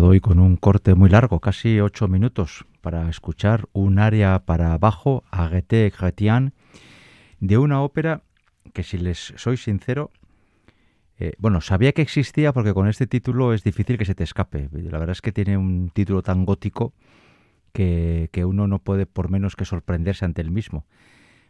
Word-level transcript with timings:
hoy 0.00 0.20
con 0.20 0.38
un 0.38 0.56
corte 0.56 0.94
muy 0.94 1.10
largo, 1.10 1.40
casi 1.40 1.78
ocho 1.78 2.08
minutos, 2.08 2.64
para 2.80 3.10
escuchar 3.10 3.68
un 3.72 3.98
área 3.98 4.38
para 4.46 4.72
abajo, 4.72 5.22
Aguete 5.30 5.90
Chrétien, 5.90 6.54
de 7.40 7.58
una 7.58 7.82
ópera 7.82 8.22
que, 8.72 8.84
si 8.84 8.96
les 8.96 9.34
soy 9.36 9.58
sincero, 9.58 10.10
eh, 11.18 11.32
bueno, 11.38 11.60
sabía 11.60 11.92
que 11.92 12.00
existía 12.00 12.54
porque 12.54 12.72
con 12.72 12.88
este 12.88 13.06
título 13.06 13.52
es 13.52 13.64
difícil 13.64 13.98
que 13.98 14.06
se 14.06 14.14
te 14.14 14.24
escape. 14.24 14.70
La 14.72 14.98
verdad 14.98 15.12
es 15.12 15.20
que 15.20 15.32
tiene 15.32 15.58
un 15.58 15.90
título 15.90 16.22
tan 16.22 16.46
gótico 16.46 16.94
que, 17.72 18.30
que 18.32 18.46
uno 18.46 18.66
no 18.66 18.78
puede 18.78 19.04
por 19.04 19.30
menos 19.30 19.56
que 19.56 19.66
sorprenderse 19.66 20.24
ante 20.24 20.40
el 20.40 20.50
mismo 20.50 20.86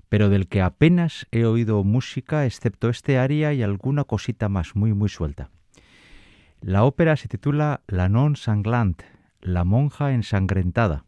pero 0.08 0.28
del 0.28 0.46
que 0.46 0.60
apenas 0.60 1.26
he 1.30 1.46
oído 1.46 1.82
música 1.84 2.44
excepto 2.44 2.90
este 2.90 3.16
aria 3.16 3.54
y 3.54 3.62
alguna 3.62 4.04
cosita 4.04 4.50
más 4.50 4.76
muy 4.76 4.92
muy 4.92 5.08
suelta. 5.08 5.48
La 6.62 6.84
ópera 6.84 7.16
se 7.16 7.26
titula 7.26 7.82
La 7.88 8.08
non 8.08 8.38
sanglante, 8.38 9.02
la 9.42 9.64
monja 9.66 10.14
ensangrentada, 10.14 11.02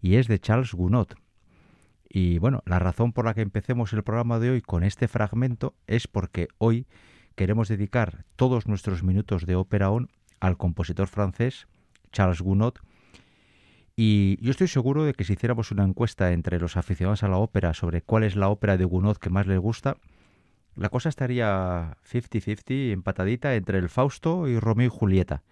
y 0.00 0.14
es 0.16 0.26
de 0.26 0.40
Charles 0.40 0.72
Gounod. 0.72 1.20
Y 2.08 2.38
bueno, 2.38 2.62
la 2.64 2.78
razón 2.78 3.12
por 3.12 3.26
la 3.26 3.34
que 3.34 3.42
empecemos 3.42 3.92
el 3.92 4.02
programa 4.02 4.38
de 4.38 4.48
hoy 4.48 4.62
con 4.62 4.82
este 4.82 5.06
fragmento 5.06 5.74
es 5.86 6.08
porque 6.08 6.48
hoy 6.56 6.86
queremos 7.36 7.68
dedicar 7.68 8.24
todos 8.36 8.66
nuestros 8.66 9.02
minutos 9.02 9.44
de 9.44 9.54
ópera 9.54 9.90
on 9.90 10.08
al 10.40 10.56
compositor 10.56 11.08
francés 11.08 11.68
Charles 12.10 12.40
Gounod. 12.40 12.76
Y 13.96 14.42
yo 14.42 14.50
estoy 14.50 14.68
seguro 14.68 15.04
de 15.04 15.12
que 15.12 15.24
si 15.24 15.34
hiciéramos 15.34 15.72
una 15.72 15.84
encuesta 15.84 16.32
entre 16.32 16.58
los 16.58 16.78
aficionados 16.78 17.22
a 17.22 17.28
la 17.28 17.36
ópera 17.36 17.74
sobre 17.74 18.00
cuál 18.00 18.24
es 18.24 18.34
la 18.34 18.48
ópera 18.48 18.78
de 18.78 18.86
Gounod 18.86 19.18
que 19.18 19.28
más 19.28 19.46
les 19.46 19.58
gusta, 19.58 19.98
la 20.76 20.88
cosa 20.88 21.08
estaría 21.08 21.96
50-50, 22.10 22.92
empatadita 22.92 23.54
entre 23.54 23.78
el 23.78 23.88
Fausto 23.88 24.48
y 24.48 24.58
Romeo 24.58 24.86
y 24.86 24.90
Julieta. 24.90 25.42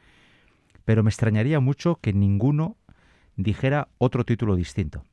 Pero 0.84 1.02
me 1.02 1.10
extrañaría 1.10 1.60
mucho 1.60 1.96
que 1.96 2.12
ninguno 2.12 2.76
dijera 3.36 3.88
otro 3.98 4.24
título 4.24 4.56
distinto. 4.56 5.04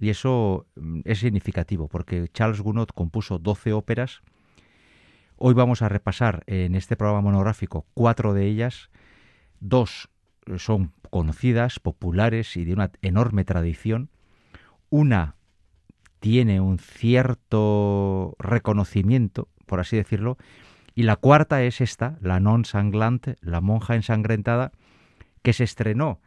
Y 0.00 0.08
eso 0.08 0.66
mm, 0.76 1.00
es 1.04 1.20
significativo, 1.20 1.88
porque 1.88 2.28
Charles 2.28 2.60
Gounod 2.60 2.88
compuso 2.88 3.38
12 3.38 3.72
óperas. 3.72 4.22
Hoy 5.36 5.54
vamos 5.54 5.82
a 5.82 5.88
repasar 5.88 6.42
en 6.46 6.74
este 6.74 6.96
programa 6.96 7.20
monográfico 7.20 7.86
cuatro 7.94 8.34
de 8.34 8.46
ellas. 8.46 8.90
Dos 9.60 10.08
son 10.56 10.92
conocidas, 11.10 11.80
populares 11.80 12.56
y 12.56 12.64
de 12.64 12.72
una 12.72 12.90
enorme 13.02 13.44
tradición. 13.44 14.10
Una 14.88 15.36
tiene 16.20 16.60
un 16.60 16.78
cierto 16.78 18.36
reconocimiento, 18.38 19.48
por 19.66 19.80
así 19.80 19.96
decirlo, 19.96 20.36
y 20.94 21.02
la 21.04 21.16
cuarta 21.16 21.62
es 21.62 21.80
esta, 21.80 22.18
la 22.20 22.40
non 22.40 22.64
sanglante, 22.64 23.36
la 23.40 23.60
monja 23.60 23.96
ensangrentada, 23.96 24.72
que 25.42 25.52
se 25.52 25.64
estrenó, 25.64 26.20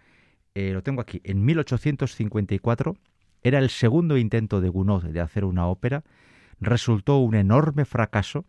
eh, 0.56 0.72
lo 0.74 0.82
tengo 0.82 1.02
aquí, 1.02 1.22
en 1.24 1.46
1854, 1.46 2.98
era 3.44 3.60
el 3.60 3.70
segundo 3.70 4.18
intento 4.18 4.62
de 4.62 4.70
Gounod 4.70 5.06
de 5.06 5.22
hacer 5.22 5.46
una 5.46 5.68
ópera, 5.68 6.04
resultó 6.60 7.18
un 7.18 7.36
enorme 7.36 7.86
fracaso, 7.86 8.46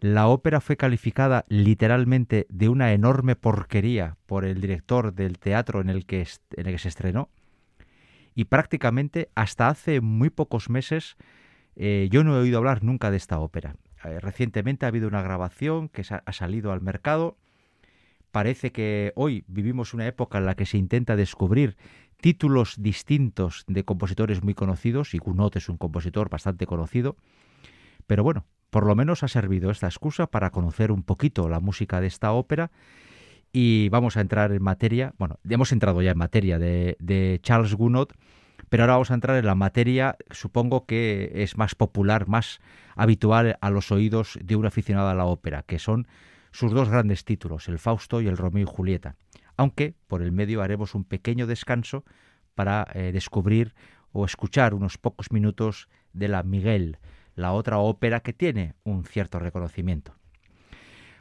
la 0.00 0.28
ópera 0.28 0.60
fue 0.60 0.76
calificada 0.76 1.46
literalmente 1.48 2.46
de 2.50 2.68
una 2.68 2.92
enorme 2.92 3.34
porquería 3.34 4.16
por 4.26 4.44
el 4.44 4.60
director 4.60 5.14
del 5.14 5.38
teatro 5.38 5.80
en 5.80 5.88
el 5.88 6.04
que, 6.04 6.26
en 6.56 6.66
el 6.66 6.72
que 6.72 6.78
se 6.78 6.88
estrenó, 6.88 7.30
y 8.36 8.44
prácticamente 8.44 9.30
hasta 9.34 9.68
hace 9.68 10.00
muy 10.00 10.30
pocos 10.30 10.70
meses 10.70 11.16
eh, 11.74 12.08
yo 12.12 12.22
no 12.22 12.36
he 12.36 12.40
oído 12.40 12.58
hablar 12.58 12.84
nunca 12.84 13.10
de 13.10 13.16
esta 13.16 13.40
ópera. 13.40 13.76
Eh, 14.04 14.20
recientemente 14.20 14.86
ha 14.86 14.88
habido 14.88 15.08
una 15.08 15.22
grabación 15.22 15.88
que 15.88 16.02
ha 16.08 16.32
salido 16.32 16.70
al 16.70 16.82
mercado. 16.82 17.38
Parece 18.30 18.72
que 18.72 19.12
hoy 19.16 19.44
vivimos 19.48 19.94
una 19.94 20.06
época 20.06 20.38
en 20.38 20.46
la 20.46 20.54
que 20.54 20.66
se 20.66 20.78
intenta 20.78 21.16
descubrir 21.16 21.76
títulos 22.20 22.76
distintos 22.78 23.64
de 23.66 23.84
compositores 23.84 24.42
muy 24.42 24.54
conocidos, 24.54 25.14
y 25.14 25.18
Gounod 25.18 25.56
es 25.56 25.68
un 25.68 25.78
compositor 25.78 26.28
bastante 26.28 26.66
conocido, 26.66 27.16
pero 28.06 28.22
bueno, 28.22 28.46
por 28.70 28.86
lo 28.86 28.94
menos 28.94 29.22
ha 29.22 29.28
servido 29.28 29.70
esta 29.70 29.86
excusa 29.86 30.26
para 30.26 30.50
conocer 30.50 30.92
un 30.92 31.02
poquito 31.02 31.48
la 31.48 31.60
música 31.60 32.00
de 32.00 32.06
esta 32.06 32.32
ópera 32.32 32.70
y 33.52 33.88
vamos 33.88 34.16
a 34.16 34.20
entrar 34.20 34.52
en 34.52 34.62
materia, 34.62 35.14
bueno, 35.18 35.38
hemos 35.48 35.72
entrado 35.72 36.02
ya 36.02 36.10
en 36.10 36.18
materia 36.18 36.58
de, 36.58 37.40
Charles 37.42 37.74
Gounod, 37.74 38.08
pero 38.68 38.82
ahora 38.82 38.94
vamos 38.94 39.10
a 39.10 39.14
entrar 39.14 39.36
en 39.36 39.46
la 39.46 39.54
materia, 39.54 40.16
supongo 40.30 40.86
que 40.86 41.30
es 41.34 41.56
más 41.56 41.74
popular, 41.74 42.26
más 42.28 42.60
habitual 42.96 43.56
a 43.60 43.70
los 43.70 43.92
oídos 43.92 44.38
de 44.42 44.56
un 44.56 44.66
aficionado 44.66 45.08
a 45.08 45.14
la 45.14 45.24
ópera, 45.24 45.62
que 45.62 45.78
son 45.78 46.06
sus 46.50 46.72
dos 46.72 46.88
grandes 46.88 47.24
títulos, 47.24 47.68
el 47.68 47.78
Fausto 47.78 48.20
y 48.20 48.26
el 48.26 48.36
Romeo 48.36 48.64
y 48.64 48.66
Julieta. 48.66 49.16
Aunque 49.56 49.94
por 50.06 50.22
el 50.22 50.32
medio 50.32 50.62
haremos 50.62 50.94
un 50.94 51.04
pequeño 51.04 51.46
descanso 51.46 52.04
para 52.54 52.86
eh, 52.94 53.12
descubrir 53.12 53.74
o 54.12 54.24
escuchar 54.24 54.74
unos 54.74 54.98
pocos 54.98 55.30
minutos 55.30 55.88
de 56.12 56.28
la 56.28 56.42
Miguel, 56.42 56.98
la 57.34 57.52
otra 57.52 57.78
ópera 57.78 58.20
que 58.20 58.32
tiene 58.32 58.74
un 58.82 59.04
cierto 59.04 59.38
reconocimiento. 59.38 60.14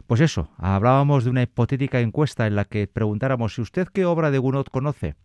Pues 0.07 0.21
eso, 0.21 0.49
hablábamos 0.57 1.23
de 1.23 1.31
una 1.31 1.41
hipotética 1.41 1.99
encuesta 1.99 2.45
en 2.45 2.55
la 2.55 2.65
que 2.65 2.87
preguntáramos 2.87 3.55
si 3.55 3.61
usted 3.61 3.87
qué 3.87 4.05
obra 4.05 4.29
de 4.29 4.37
Gounod 4.37 4.67
conoce. 4.67 5.15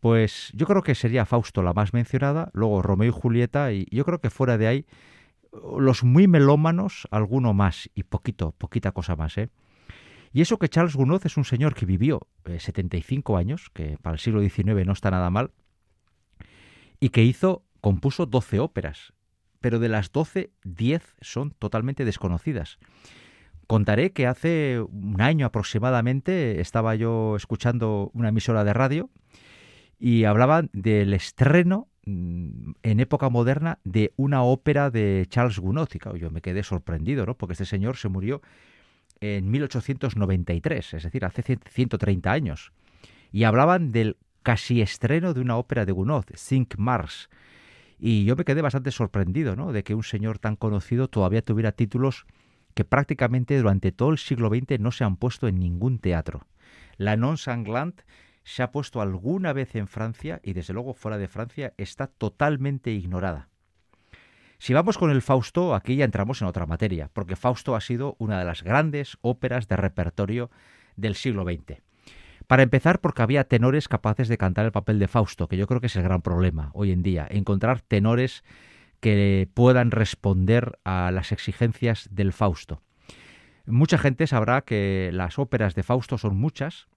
Pues 0.00 0.50
yo 0.54 0.66
creo 0.66 0.82
que 0.82 0.94
sería 0.94 1.26
Fausto 1.26 1.62
la 1.62 1.74
más 1.74 1.92
mencionada, 1.92 2.50
luego 2.54 2.80
Romeo 2.80 3.08
y 3.08 3.12
Julieta, 3.12 3.72
y 3.72 3.86
yo 3.90 4.04
creo 4.04 4.20
que 4.20 4.30
fuera 4.30 4.56
de 4.56 4.66
ahí 4.66 4.86
los 5.78 6.04
muy 6.04 6.26
melómanos, 6.28 7.06
alguno 7.10 7.52
más 7.52 7.90
y 7.94 8.04
poquito, 8.04 8.52
poquita 8.52 8.92
cosa 8.92 9.16
más, 9.16 9.36
¿eh? 9.38 9.50
Y 10.32 10.42
eso 10.42 10.58
que 10.58 10.68
Charles 10.68 10.94
Gounod 10.94 11.24
es 11.24 11.36
un 11.36 11.44
señor 11.44 11.74
que 11.74 11.86
vivió 11.86 12.26
75 12.44 13.36
eh, 13.36 13.40
años, 13.40 13.70
que 13.72 13.98
para 14.02 14.14
el 14.14 14.20
siglo 14.20 14.40
XIX 14.40 14.86
no 14.86 14.92
está 14.92 15.10
nada 15.10 15.30
mal, 15.30 15.52
y 17.00 17.08
que 17.08 17.24
hizo, 17.24 17.64
compuso 17.80 18.26
12 18.26 18.60
óperas, 18.60 19.14
pero 19.60 19.78
de 19.78 19.88
las 19.88 20.12
12, 20.12 20.52
10 20.64 21.16
son 21.20 21.52
totalmente 21.52 22.04
desconocidas. 22.04 22.78
Contaré 23.68 24.12
que 24.12 24.26
hace 24.26 24.80
un 24.80 25.20
año 25.20 25.44
aproximadamente 25.44 26.62
estaba 26.62 26.94
yo 26.94 27.36
escuchando 27.36 28.10
una 28.14 28.30
emisora 28.30 28.64
de 28.64 28.72
radio 28.72 29.10
y 29.98 30.24
hablaban 30.24 30.70
del 30.72 31.12
estreno 31.12 31.86
mm, 32.06 32.70
en 32.82 33.00
época 33.00 33.28
moderna 33.28 33.78
de 33.84 34.14
una 34.16 34.42
ópera 34.42 34.88
de 34.88 35.26
Charles 35.28 35.58
Gounod. 35.58 35.90
Y 35.92 36.18
yo 36.18 36.30
me 36.30 36.40
quedé 36.40 36.62
sorprendido, 36.62 37.26
¿no? 37.26 37.36
Porque 37.36 37.52
este 37.52 37.66
señor 37.66 37.98
se 37.98 38.08
murió 38.08 38.40
en 39.20 39.50
1893, 39.50 40.94
es 40.94 41.02
decir, 41.02 41.26
hace 41.26 41.42
130 41.42 42.32
años. 42.32 42.72
Y 43.32 43.44
hablaban 43.44 43.92
del 43.92 44.16
casi 44.42 44.80
estreno 44.80 45.34
de 45.34 45.42
una 45.42 45.58
ópera 45.58 45.84
de 45.84 45.92
Gounod, 45.92 46.24
Cinq 46.36 46.78
Mars. 46.78 47.28
Y 47.98 48.24
yo 48.24 48.34
me 48.34 48.46
quedé 48.46 48.62
bastante 48.62 48.92
sorprendido, 48.92 49.56
¿no? 49.56 49.72
De 49.72 49.84
que 49.84 49.94
un 49.94 50.04
señor 50.04 50.38
tan 50.38 50.56
conocido 50.56 51.08
todavía 51.08 51.42
tuviera 51.42 51.72
títulos 51.72 52.24
que 52.74 52.84
prácticamente 52.84 53.56
durante 53.56 53.92
todo 53.92 54.10
el 54.10 54.18
siglo 54.18 54.48
XX 54.48 54.80
no 54.80 54.92
se 54.92 55.04
han 55.04 55.16
puesto 55.16 55.48
en 55.48 55.58
ningún 55.58 55.98
teatro. 55.98 56.46
La 56.96 57.16
non 57.16 57.36
sanglant 57.36 58.02
se 58.44 58.62
ha 58.62 58.72
puesto 58.72 59.00
alguna 59.00 59.52
vez 59.52 59.74
en 59.76 59.88
Francia 59.88 60.40
y 60.42 60.52
desde 60.52 60.72
luego 60.72 60.94
fuera 60.94 61.18
de 61.18 61.28
Francia 61.28 61.74
está 61.76 62.06
totalmente 62.06 62.90
ignorada. 62.90 63.48
Si 64.58 64.74
vamos 64.74 64.98
con 64.98 65.10
el 65.10 65.22
Fausto, 65.22 65.74
aquí 65.74 65.96
ya 65.96 66.04
entramos 66.04 66.42
en 66.42 66.48
otra 66.48 66.66
materia, 66.66 67.10
porque 67.12 67.36
Fausto 67.36 67.76
ha 67.76 67.80
sido 67.80 68.16
una 68.18 68.40
de 68.40 68.44
las 68.44 68.64
grandes 68.64 69.16
óperas 69.20 69.68
de 69.68 69.76
repertorio 69.76 70.50
del 70.96 71.14
siglo 71.14 71.44
XX. 71.44 71.80
Para 72.48 72.62
empezar, 72.62 73.00
porque 73.00 73.22
había 73.22 73.44
tenores 73.44 73.86
capaces 73.86 74.26
de 74.26 74.38
cantar 74.38 74.64
el 74.64 74.72
papel 74.72 74.98
de 74.98 75.06
Fausto, 75.06 75.46
que 75.46 75.56
yo 75.56 75.66
creo 75.66 75.80
que 75.80 75.86
es 75.86 75.96
el 75.96 76.02
gran 76.02 76.22
problema 76.22 76.70
hoy 76.72 76.90
en 76.90 77.02
día, 77.02 77.28
encontrar 77.30 77.82
tenores 77.82 78.42
que 79.00 79.48
puedan 79.54 79.90
responder 79.90 80.78
a 80.84 81.10
las 81.12 81.32
exigencias 81.32 82.08
del 82.10 82.32
Fausto. 82.32 82.82
Mucha 83.66 83.98
gente 83.98 84.26
sabrá 84.26 84.62
que 84.62 85.10
las 85.12 85.38
óperas 85.38 85.74
de 85.74 85.82
Fausto 85.82 86.16
son 86.18 86.36
muchas, 86.36 86.88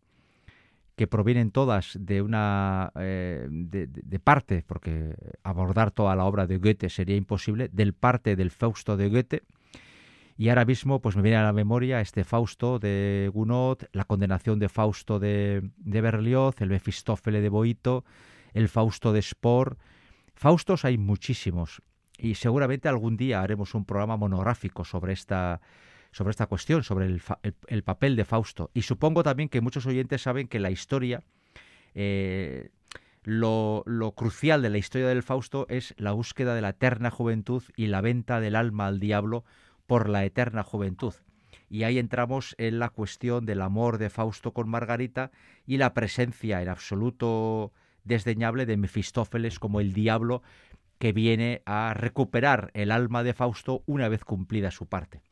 que 0.95 1.07
provienen 1.07 1.51
todas 1.51 1.97
de 1.99 2.21
una 2.21 2.91
eh, 2.95 3.47
de, 3.49 4.19
parte, 4.19 4.63
porque 4.65 5.15
abordar 5.43 5.91
toda 5.91 6.15
la 6.15 6.25
obra 6.25 6.47
de 6.47 6.57
Goethe 6.57 6.89
sería 6.89 7.15
imposible, 7.15 7.69
del 7.71 7.93
parte 7.93 8.35
del 8.35 8.51
Fausto 8.51 8.97
de 8.97 9.09
Goethe. 9.09 9.43
Y 10.37 10.49
ahora 10.49 10.65
mismo 10.65 11.01
pues 11.01 11.15
me 11.15 11.21
viene 11.21 11.37
a 11.37 11.43
la 11.43 11.53
memoria 11.53 12.01
este 12.01 12.23
Fausto 12.23 12.79
de 12.79 13.29
Gounod, 13.33 13.79
la 13.91 14.05
condenación 14.05 14.59
de 14.59 14.69
Fausto 14.69 15.19
de, 15.19 15.69
de 15.77 16.01
Berlioz, 16.01 16.61
el 16.61 16.69
Mefistófele 16.69 17.41
de 17.41 17.49
Boito, 17.49 18.05
el 18.53 18.69
Fausto 18.69 19.13
de 19.13 19.21
Spor. 19.21 19.77
Faustos 20.35 20.85
hay 20.85 20.97
muchísimos 20.97 21.81
y 22.21 22.35
seguramente 22.35 22.87
algún 22.87 23.17
día 23.17 23.41
haremos 23.41 23.73
un 23.73 23.83
programa 23.83 24.15
monográfico 24.15 24.85
sobre 24.85 25.13
esta, 25.13 25.59
sobre 26.11 26.29
esta 26.29 26.45
cuestión, 26.45 26.83
sobre 26.83 27.07
el, 27.07 27.83
papel 27.83 28.15
de 28.15 28.25
Fausto. 28.25 28.69
Y 28.75 28.83
supongo 28.83 29.23
también 29.23 29.49
que 29.49 29.59
muchos 29.59 29.87
oyentes 29.87 30.21
saben 30.21 30.47
que 30.47 30.59
la 30.59 30.69
historia, 30.69 31.23
eh, 31.95 32.69
lo, 33.23 33.81
lo, 33.87 34.11
crucial 34.11 34.61
de 34.61 34.69
la 34.69 34.77
historia 34.77 35.07
del 35.07 35.23
Fausto 35.23 35.65
es 35.67 35.95
la 35.97 36.11
búsqueda 36.11 36.53
de 36.53 36.61
la 36.61 36.69
eterna 36.69 37.09
juventud 37.09 37.63
y 37.75 37.87
la 37.87 38.01
venta 38.01 38.39
del 38.39 38.55
alma 38.55 38.85
al 38.85 38.99
diablo 38.99 39.43
por 39.87 40.07
la 40.07 40.23
eterna 40.23 40.63
juventud. 40.63 41.15
y 41.69 41.83
ahí 41.83 41.97
entramos 41.97 42.53
en 42.57 42.79
la 42.79 42.89
cuestión 42.89 43.45
del 43.45 43.61
amor 43.61 43.97
de 43.97 44.09
Fausto 44.09 44.53
con 44.53 44.69
Margarita 44.69 45.31
y 45.65 45.77
la 45.77 45.93
presencia 45.93 46.61
en 46.61 46.69
absoluto 46.69 47.71
desdeñable 48.03 48.65
de 48.65 48.77
Mefistófeles 48.77 49.59
como 49.59 49.79
el 49.79 49.93
diablo 49.93 50.41
que 51.01 51.13
viene 51.13 51.63
a 51.65 51.95
recuperar 51.95 52.69
el 52.75 52.91
alma 52.91 53.23
de 53.23 53.33
Fausto 53.33 53.81
una 53.87 54.07
vez 54.07 54.23
cumplida 54.23 54.69
su 54.69 54.85
parte. 54.85 55.23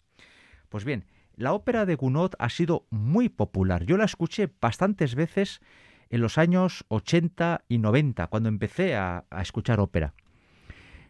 Pues 0.67 0.83
bien, 0.83 1.05
la 1.35 1.53
ópera 1.53 1.85
de 1.85 1.93
Gounod 1.93 2.31
ha 2.39 2.49
sido 2.49 2.87
muy 2.89 3.29
popular. 3.29 3.85
Yo 3.85 3.95
la 3.95 4.05
escuché 4.05 4.51
bastantes 4.59 5.13
veces 5.13 5.61
en 6.09 6.21
los 6.21 6.39
años 6.39 6.85
80 6.87 7.65
y 7.69 7.77
90, 7.77 8.25
cuando 8.27 8.49
empecé 8.49 8.95
a, 8.95 9.25
escuchar 9.39 9.79
ópera. 9.79 10.15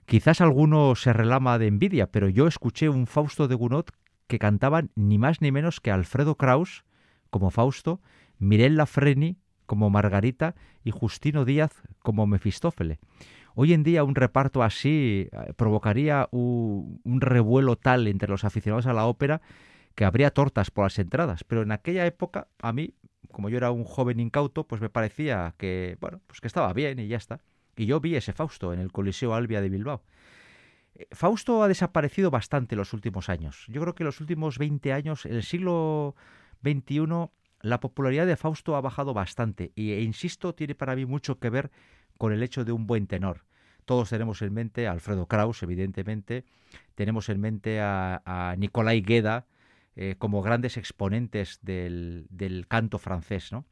Quizás 0.05 0.41
alguno 0.41 0.93
se 0.95 1.13
relama 1.13 1.57
de 1.57 1.67
envidia, 1.67 2.11
pero 2.11 2.27
yo 2.27 2.45
escuché 2.45 2.89
un 2.89 3.07
Fausto 3.07 3.47
de 3.47 3.55
Gounod 3.55 3.85
que 4.27 4.39
cantaban 4.39 4.91
ni 4.93 5.17
más 5.17 5.39
ni 5.39 5.53
menos 5.53 5.79
que 5.79 5.89
Alfredo 5.89 6.35
Kraus 6.35 6.83
como 7.29 7.49
Fausto, 7.49 8.01
Mirella 8.39 8.85
Freni 8.85 9.37
como 9.65 9.89
Margarita 9.89 10.55
y 10.83 10.91
Justino 10.91 11.45
Díaz 11.45 11.81
como 11.99 12.27
Mefistófele. 12.27 12.99
Hoy 13.55 13.73
en 13.73 13.83
día 13.83 14.03
un 14.03 14.15
reparto 14.15 14.63
así 14.63 15.29
eh, 15.31 15.53
provocaría 15.55 16.27
un, 16.31 17.01
revuelo 17.05 17.75
tal 17.75 18.07
entre 18.07 18.29
los 18.29 18.43
aficionados 18.43 18.85
a 18.85 18.93
la 18.93 19.05
ópera 19.05 19.41
que 19.95 20.05
habría 20.05 20.31
tortas 20.31 20.71
por 20.71 20.85
las 20.85 20.97
entradas, 20.99 21.43
pero 21.43 21.61
en 21.61 21.71
aquella 21.71 22.05
época 22.05 22.47
a 22.61 22.71
mí, 22.71 22.93
como 23.31 23.49
yo 23.49 23.57
era 23.57 23.71
un 23.71 23.83
joven 23.83 24.19
incauto, 24.19 24.65
pues 24.65 24.81
me 24.81 24.89
parecía 24.89 25.53
que, 25.57 25.97
bueno, 25.99 26.21
pues 26.27 26.39
que 26.39 26.47
estaba 26.47 26.71
bien 26.73 26.99
y 26.99 27.07
ya 27.07 27.17
está. 27.17 27.41
Y 27.75 27.85
yo 27.85 27.99
vi 27.99 28.15
ese 28.15 28.33
Fausto 28.33 28.73
en 28.73 28.79
el 28.79 28.91
Coliseo 28.91 29.33
Albia 29.33 29.61
de 29.61 29.69
Bilbao. 29.69 30.03
Eh, 30.95 31.07
Fausto 31.11 31.63
ha 31.63 31.67
desaparecido 31.67 32.31
bastante 32.31 32.75
en 32.75 32.79
los 32.79 32.93
últimos 32.93 33.29
años. 33.29 33.65
Yo 33.67 33.81
creo 33.81 33.95
que 33.95 34.03
en 34.03 34.07
los 34.07 34.21
últimos 34.21 34.57
20 34.57 34.93
años, 34.93 35.25
en 35.25 35.33
el 35.33 35.43
siglo 35.43 36.15
XXI, 36.63 37.29
la 37.61 37.79
popularidad 37.79 38.25
de 38.25 38.37
Fausto 38.37 38.75
ha 38.75 38.81
bajado 38.81 39.13
bastante 39.13 39.71
y, 39.75 39.91
e 39.91 40.01
insisto, 40.01 40.55
tiene 40.55 40.75
para 40.75 40.95
mí 40.95 41.05
mucho 41.05 41.39
que 41.39 41.49
ver 41.49 41.71
con 42.19 42.33
el 42.33 42.43
hecho 42.43 42.65
de 42.65 42.73
un 42.73 42.85
buen 42.85 43.07
tenor. 43.07 43.45
Todos 43.85 44.09
tenemos 44.09 44.43
en 44.43 44.53
mente 44.53 44.87
a 44.87 44.91
Alfredo 44.91 45.25
Kraus, 45.25 45.63
evidentemente, 45.63 46.45
tenemos 46.93 47.29
en 47.29 47.39
mente 47.39 47.79
a, 47.81 48.53
Nicolai 48.57 49.01
Gueda 49.01 49.47
eh, 49.95 50.15
como 50.19 50.43
grandes 50.43 50.77
exponentes 50.77 51.59
del, 51.63 52.27
del 52.29 52.67
canto 52.67 52.99
francés. 52.99 53.51
¿no? 53.51 53.65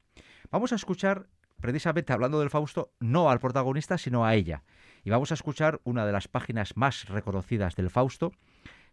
Vamos 0.50 0.72
a 0.72 0.76
escuchar, 0.76 1.28
precisamente 1.60 2.14
hablando 2.14 2.40
del 2.40 2.50
Fausto, 2.50 2.94
no 3.00 3.30
al 3.30 3.40
protagonista, 3.40 3.98
sino 3.98 4.26
a 4.26 4.34
ella. 4.34 4.64
Y 5.04 5.10
vamos 5.10 5.32
a 5.32 5.36
escuchar 5.36 5.82
una 5.84 6.06
de 6.06 6.14
las 6.14 6.30
páginas 6.30 6.78
más 6.78 7.10
reconocidas 7.10 7.76
del 7.76 7.90
Fausto, 7.90 8.32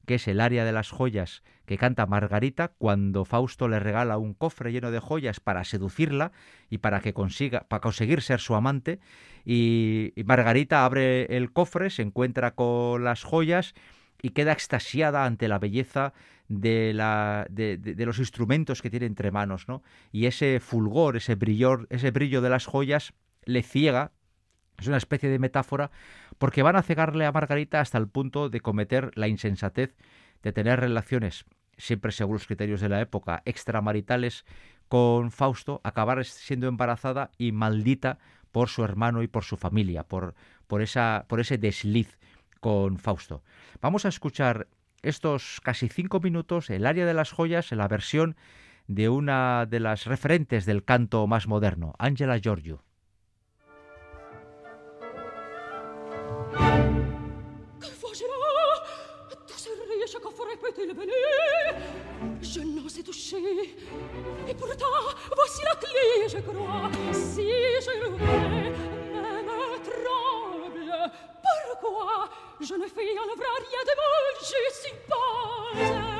que 0.06 0.16
es 0.16 0.28
el 0.28 0.40
área 0.40 0.64
de 0.64 0.72
las 0.72 0.90
joyas 0.90 1.42
que 1.66 1.78
canta 1.78 2.06
Margarita 2.06 2.68
cuando 2.68 3.24
Fausto 3.24 3.68
le 3.68 3.78
regala 3.80 4.18
un 4.18 4.34
cofre 4.34 4.72
lleno 4.72 4.90
de 4.90 5.00
joyas 5.00 5.40
para 5.40 5.64
seducirla 5.64 6.32
y 6.70 6.78
para 6.78 7.00
que 7.00 7.14
consiga 7.14 7.66
para 7.68 7.80
conseguir 7.80 8.22
ser 8.22 8.40
su 8.40 8.54
amante 8.54 9.00
y, 9.44 10.12
Margarita 10.24 10.84
abre 10.84 11.36
el 11.36 11.52
cofre, 11.52 11.90
se 11.90 12.02
encuentra 12.02 12.54
con 12.54 13.04
las 13.04 13.24
joyas 13.24 13.74
y 14.22 14.30
queda 14.30 14.52
extasiada 14.52 15.24
ante 15.24 15.48
la 15.48 15.58
belleza 15.58 16.14
de, 16.48 16.92
la, 16.94 17.46
de, 17.50 17.76
de, 17.76 18.06
los 18.06 18.18
instrumentos 18.18 18.82
que 18.82 18.90
tiene 18.90 19.06
entre 19.06 19.30
manos, 19.30 19.66
¿no? 19.66 19.82
Y 20.12 20.26
ese 20.26 20.60
fulgor, 20.60 21.16
ese 21.16 21.34
brillo, 21.34 21.86
ese 21.90 22.10
brillo 22.10 22.40
de 22.42 22.50
las 22.50 22.66
joyas 22.66 23.14
le 23.44 23.62
ciega 23.62 24.12
es 24.78 24.88
una 24.88 24.96
especie 24.96 25.28
de 25.28 25.38
metáfora 25.38 25.90
porque 26.38 26.62
van 26.62 26.76
a 26.76 26.82
cegarle 26.82 27.26
a 27.26 27.32
Margarita 27.32 27.80
hasta 27.80 27.98
el 27.98 28.08
punto 28.08 28.48
de 28.48 28.60
cometer 28.60 29.10
la 29.14 29.28
insensatez 29.28 29.94
de 30.42 30.52
tener 30.52 30.80
relaciones, 30.80 31.44
siempre 31.76 32.12
según 32.12 32.34
los 32.34 32.46
criterios 32.46 32.80
de 32.80 32.88
la 32.88 33.00
época, 33.00 33.42
extramaritales 33.44 34.44
con 34.88 35.30
Fausto, 35.30 35.80
acabar 35.84 36.24
siendo 36.24 36.68
embarazada 36.68 37.30
y 37.38 37.52
maldita 37.52 38.18
por 38.52 38.68
su 38.68 38.84
hermano 38.84 39.22
y 39.22 39.28
por 39.28 39.44
su 39.44 39.56
familia, 39.56 40.04
por, 40.04 40.34
por, 40.66 40.82
esa, 40.82 41.24
por 41.28 41.40
ese 41.40 41.58
desliz 41.58 42.18
con 42.60 42.98
Fausto. 42.98 43.42
Vamos 43.80 44.04
a 44.04 44.08
escuchar 44.08 44.68
estos 45.02 45.60
casi 45.62 45.88
cinco 45.88 46.20
minutos, 46.20 46.70
el 46.70 46.86
área 46.86 47.06
de 47.06 47.14
las 47.14 47.32
joyas, 47.32 47.72
en 47.72 47.78
la 47.78 47.88
versión 47.88 48.36
de 48.86 49.08
una 49.08 49.66
de 49.66 49.80
las 49.80 50.06
referentes 50.06 50.66
del 50.66 50.84
canto 50.84 51.26
más 51.26 51.46
moderno, 51.46 51.94
Angela 51.98 52.38
Giorgio. 52.38 52.82
Peut-il 60.74 60.94
venir 60.94 61.14
Je 62.42 62.60
n'ose 62.60 63.02
toucher. 63.04 63.76
Et 64.48 64.54
pourtant, 64.54 64.86
voici 65.34 65.62
la 65.62 65.74
clé, 65.76 66.28
je 66.28 66.38
crois. 66.38 66.90
Si 67.12 67.46
je 67.46 68.00
l'ouvrais, 68.02 68.72
même 69.12 69.46
tremble. 69.82 70.92
Pourquoi 71.42 72.28
Je 72.60 72.74
ne 72.74 72.86
fais 72.86 73.18
en 73.18 73.24
rien 73.24 73.84
de 73.84 73.96
mal, 73.96 74.34
je 74.40 74.74
suppose? 74.82 76.13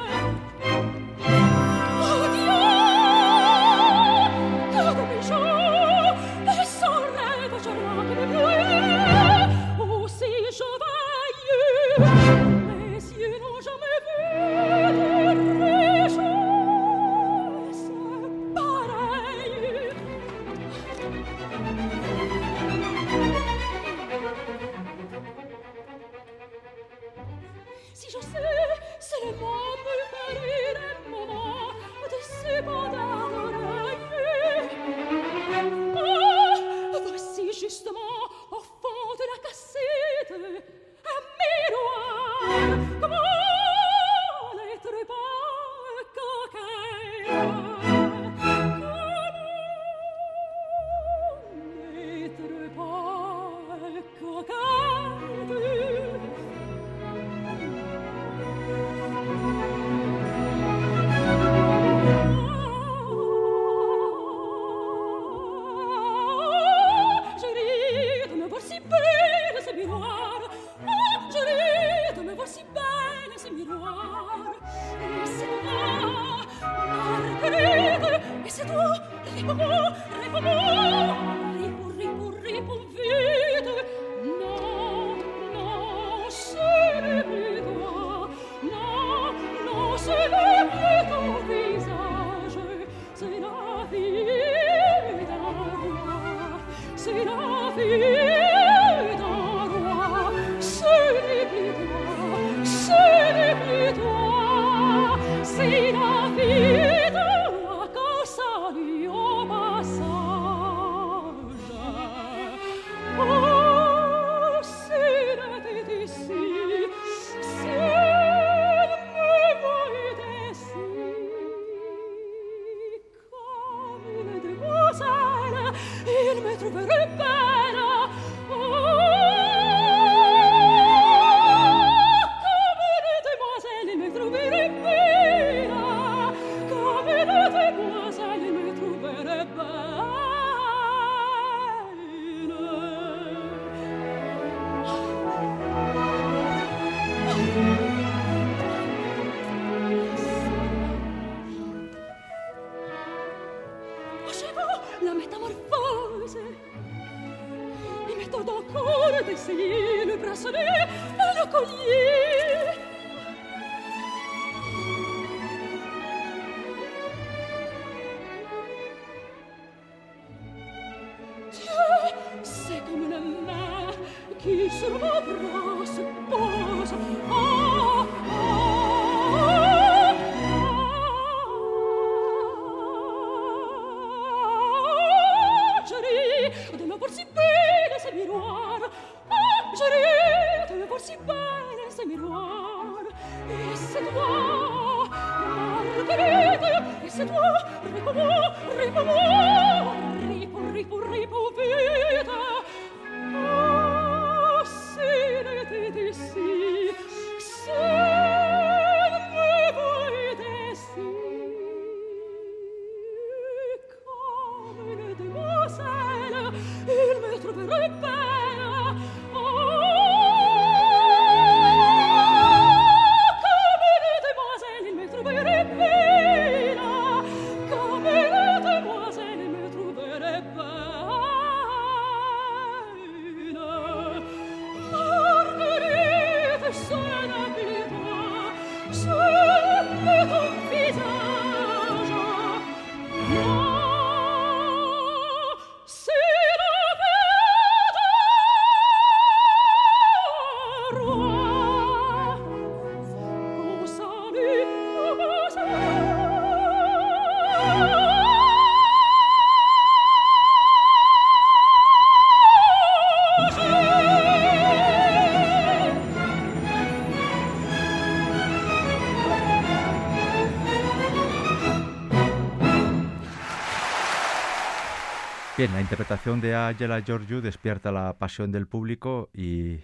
Bien, 275.65 275.73
la 275.73 275.81
interpretación 275.81 276.43
de 276.43 276.55
Angela 276.55 277.01
Giorgio 277.01 277.41
despierta 277.41 277.91
la 277.91 278.19
pasión 278.19 278.53
del 278.53 278.67
público 278.67 279.31
y, 279.33 279.79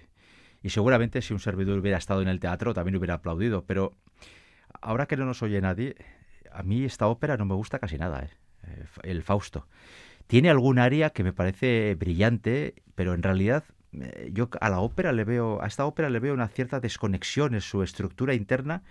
y 0.63 0.69
seguramente 0.69 1.23
si 1.23 1.33
un 1.33 1.41
servidor 1.41 1.79
hubiera 1.79 1.97
estado 1.97 2.21
en 2.21 2.29
el 2.29 2.39
teatro 2.39 2.75
también 2.75 2.97
hubiera 2.97 3.15
aplaudido, 3.15 3.65
pero 3.65 3.97
ahora 4.83 5.07
que 5.07 5.17
no 5.17 5.25
nos 5.25 5.43
oye 5.43 5.59
nadie, 5.63 5.95
a 6.53 6.63
mí 6.65 6.85
esta 6.85 7.07
ópera 7.07 7.39
no 7.39 7.47
me 7.47 7.55
gusta 7.55 7.79
casi 7.79 7.97
nada, 7.97 8.21
¿eh? 8.25 8.29
Eh, 8.67 8.85
el 9.05 9.23
Fausto. 9.23 9.69
Tiene 10.27 10.51
algún 10.51 10.79
área 10.79 11.09
que 11.09 11.25
me 11.25 11.33
parece 11.33 11.95
brillante, 11.95 12.75
pero 12.95 13.15
en 13.15 13.23
realidad 13.23 13.65
eh, 13.95 14.29
yo 14.35 14.51
a 14.61 14.69
la 14.69 14.81
ópera 14.81 15.13
le 15.13 15.25
veo, 15.25 15.63
a 15.63 15.67
esta 15.67 15.87
ópera 15.87 16.11
le 16.11 16.21
veo 16.21 16.35
una 16.35 16.49
cierta 16.49 16.81
desconexión 16.81 17.55
en 17.55 17.63
su 17.63 17.83
estructura 17.83 18.35
interna, 18.35 18.83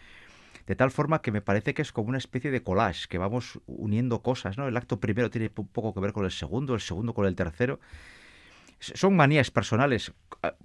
de 0.70 0.76
tal 0.76 0.92
forma 0.92 1.24
que 1.24 1.32
me 1.32 1.42
parece 1.42 1.74
que 1.74 1.82
es 1.82 1.92
como 1.92 2.10
una 2.10 2.20
especie 2.20 2.52
de 2.52 2.62
collage, 2.62 3.08
que 3.08 3.18
vamos 3.18 3.60
uniendo 3.66 4.22
cosas, 4.22 4.56
¿no? 4.56 4.68
El 4.68 4.78
acto 4.78 5.00
primero 5.00 5.32
tiene 5.32 5.50
poco 5.50 5.96
que 5.96 6.00
ver 6.00 6.14
con 6.14 6.26
el 6.26 6.32
segundo, 6.32 6.76
el 6.76 6.80
segundo 6.80 7.16
con 7.16 7.26
el 7.26 7.36
tercero. 7.36 7.80
Son 8.80 9.16
manías 9.16 9.50
personales, 9.50 10.14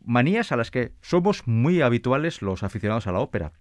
manías 0.05 0.53
a 0.53 0.57
las 0.57 0.71
que 0.71 0.93
somos 1.01 1.47
muy 1.47 1.81
habituales 1.81 2.43
los 2.43 2.63
aficionados 2.63 3.07
a 3.07 3.13
la 3.13 3.21
ópera, 3.21 3.55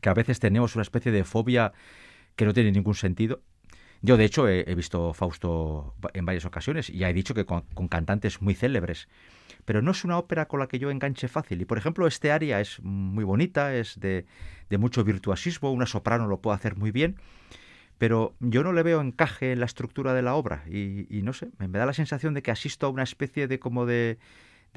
que 0.00 0.08
a 0.08 0.14
veces 0.14 0.40
tenemos 0.40 0.74
una 0.74 0.82
especie 0.82 1.12
de 1.12 1.22
fobia 1.22 1.72
que 2.34 2.44
no 2.44 2.52
tiene 2.52 2.72
ningún 2.72 2.96
sentido. 2.96 3.40
Yo, 4.00 4.16
de 4.16 4.24
hecho, 4.24 4.48
he, 4.48 4.74
visto 4.74 5.12
Fausto 5.12 5.94
en 6.14 6.24
varias 6.24 6.44
ocasiones 6.44 6.88
y 6.88 6.98
ya 6.98 7.10
he 7.10 7.12
dicho 7.12 7.34
que 7.34 7.44
con, 7.44 7.62
cantantes 7.88 8.40
muy 8.40 8.54
célebres. 8.54 9.08
Pero 9.64 9.82
no 9.82 9.90
es 9.90 10.04
una 10.04 10.18
ópera 10.18 10.46
con 10.46 10.60
la 10.60 10.68
que 10.68 10.78
yo 10.78 10.90
enganche 10.90 11.28
fácil. 11.28 11.60
Y, 11.60 11.64
por 11.64 11.78
ejemplo, 11.78 12.06
este 12.06 12.30
aria 12.30 12.60
es 12.60 12.80
muy 12.82 13.24
bonita, 13.24 13.74
es 13.74 13.98
de, 13.98 14.24
mucho 14.78 15.04
virtuosismo, 15.04 15.72
una 15.72 15.86
soprano 15.86 16.26
lo 16.26 16.40
puede 16.40 16.56
hacer 16.56 16.76
muy 16.76 16.90
bien, 16.90 17.16
pero 17.98 18.34
yo 18.38 18.62
no 18.62 18.72
le 18.72 18.82
veo 18.84 19.00
encaje 19.00 19.52
en 19.52 19.60
la 19.60 19.66
estructura 19.66 20.14
de 20.14 20.22
la 20.22 20.36
obra. 20.36 20.64
Y, 20.68 21.20
no 21.22 21.32
sé, 21.32 21.48
me, 21.58 21.68
da 21.68 21.86
la 21.86 21.92
sensación 21.92 22.34
de 22.34 22.42
que 22.42 22.52
asisto 22.52 22.86
a 22.86 22.90
una 22.90 23.02
especie 23.02 23.48
de 23.48 23.58
como 23.58 23.84
de 23.84 24.18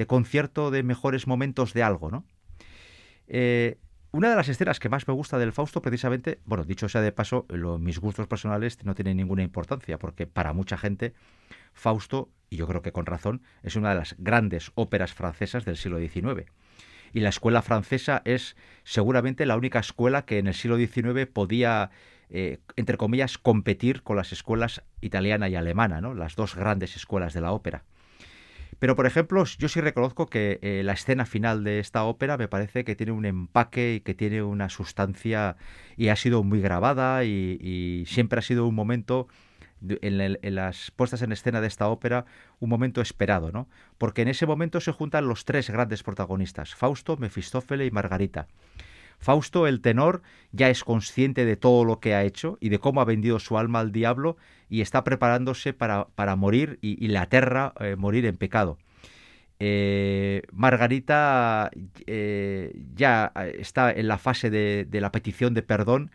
concierto 0.08 0.72
de 0.72 0.82
mejores 0.82 1.28
momentos 1.28 1.74
de 1.74 1.84
algo, 1.84 2.10
¿no? 2.10 2.26
Eh, 3.34 3.78
una 4.12 4.30
de 4.30 4.36
las 4.36 4.50
escenas 4.50 4.80
que 4.80 4.90
más 4.90 5.08
me 5.08 5.14
gusta 5.14 5.38
del 5.38 5.54
Fausto, 5.54 5.82
precisamente, 5.82 6.40
bueno, 6.46 6.66
dicho 6.66 6.90
sea 6.90 7.02
de 7.02 7.12
paso, 7.12 7.46
lo- 7.50 7.80
mis 7.80 8.00
gustos 8.00 8.28
personales 8.28 8.78
no 8.84 8.94
tienen 8.96 9.18
ninguna 9.18 9.44
importancia, 9.44 9.98
porque 10.00 10.28
para 10.28 10.52
mucha 10.54 10.78
gente, 10.78 11.14
Fausto, 11.74 12.30
y 12.50 12.58
yo 12.58 12.68
creo 12.68 12.82
que 12.82 12.92
con 12.92 13.06
razón, 13.06 13.42
es 13.64 13.76
una 13.76 13.90
de 13.90 13.96
las 13.96 14.16
grandes 14.18 14.72
óperas 14.76 15.14
francesas 15.14 15.64
del 15.64 15.78
siglo 15.78 16.00
XIX. 16.00 16.46
Y 17.14 17.22
la 17.22 17.30
escuela 17.30 17.62
francesa 17.62 18.22
es 18.26 18.56
seguramente 18.84 19.46
la 19.46 19.58
única 19.58 19.80
escuela 19.80 20.24
que 20.26 20.40
en 20.40 20.48
el 20.48 20.54
siglo 20.54 20.78
XIX 20.78 21.28
podía, 21.28 21.90
eh, 22.30 22.60
entre 22.76 22.98
comillas, 22.98 23.38
competir 23.38 24.04
con 24.04 24.16
las 24.18 24.32
escuelas 24.32 24.84
italiana 25.02 25.50
y 25.50 25.56
alemana, 25.56 26.02
¿no? 26.02 26.14
las 26.14 26.36
dos 26.36 26.56
grandes 26.56 26.96
escuelas 26.96 27.34
de 27.34 27.42
la 27.42 27.52
ópera. 27.52 27.84
Pero, 28.82 28.96
por 28.96 29.06
ejemplo, 29.06 29.44
yo 29.46 29.70
sí 29.70 29.80
reconozco 29.80 30.26
que 30.26 30.58
eh, 30.64 30.82
la 30.84 30.94
escena 30.94 31.28
final 31.28 31.64
de 31.64 31.78
esta 31.78 32.04
ópera 32.04 32.36
me 32.36 32.48
parece 32.48 32.84
que 32.84 32.96
tiene 32.96 33.12
un 33.12 33.26
empaque 33.26 33.94
y 33.94 34.00
que 34.00 34.16
tiene 34.16 34.42
una 34.42 34.70
sustancia 34.70 35.56
y 35.98 36.08
ha 36.08 36.16
sido 36.16 36.42
muy 36.42 36.62
grabada 36.62 37.24
y, 37.24 38.04
siempre 38.08 38.40
ha 38.40 38.42
sido 38.42 38.66
un 38.66 38.74
momento 38.74 39.28
en, 39.88 40.40
en 40.42 40.56
las 40.56 40.90
puestas 40.90 41.22
en 41.22 41.32
escena 41.32 41.62
de 41.62 41.68
esta 41.68 41.90
ópera 41.90 42.26
un 42.60 42.70
momento 42.70 43.02
esperado, 43.02 43.52
¿no? 43.52 43.70
Porque 44.00 44.24
en 44.24 44.30
ese 44.30 44.48
momento 44.48 44.82
se 44.82 44.92
juntan 44.92 45.28
los 45.28 45.46
tres 45.46 45.70
grandes 45.70 46.02
protagonistas, 46.02 46.74
Fausto, 46.74 47.18
Mefistófele 47.18 47.86
y 47.86 47.92
Margarita. 47.92 48.48
Fausto, 49.22 49.68
el 49.68 49.82
tenor, 49.82 50.24
ya 50.52 50.70
es 50.70 50.84
consciente 50.84 51.46
de 51.46 51.56
todo 51.56 51.86
lo 51.86 52.00
que 52.00 52.16
ha 52.16 52.24
hecho 52.24 52.58
y 52.60 52.70
de 52.70 52.80
cómo 52.80 53.02
ha 53.02 53.06
vendido 53.06 53.40
su 53.40 53.58
alma 53.58 53.80
al 53.80 53.92
diablo 53.92 54.36
y 54.68 54.82
está 54.82 55.04
preparándose 55.04 55.74
para, 55.74 56.08
para 56.16 56.36
morir 56.36 56.80
y, 56.82 57.08
le 57.08 57.18
aterra 57.20 57.74
eh, 57.80 57.96
morir 57.96 58.26
en 58.26 58.36
pecado. 58.36 58.80
Eh, 59.60 60.42
Margarita 60.52 61.70
eh, 62.08 62.74
ya 62.96 63.32
está 63.60 63.92
en 63.92 64.08
la 64.08 64.18
fase 64.18 64.50
de, 64.50 64.88
de 64.90 65.02
la 65.02 65.12
petición 65.12 65.54
de 65.54 65.62
perdón 65.62 66.10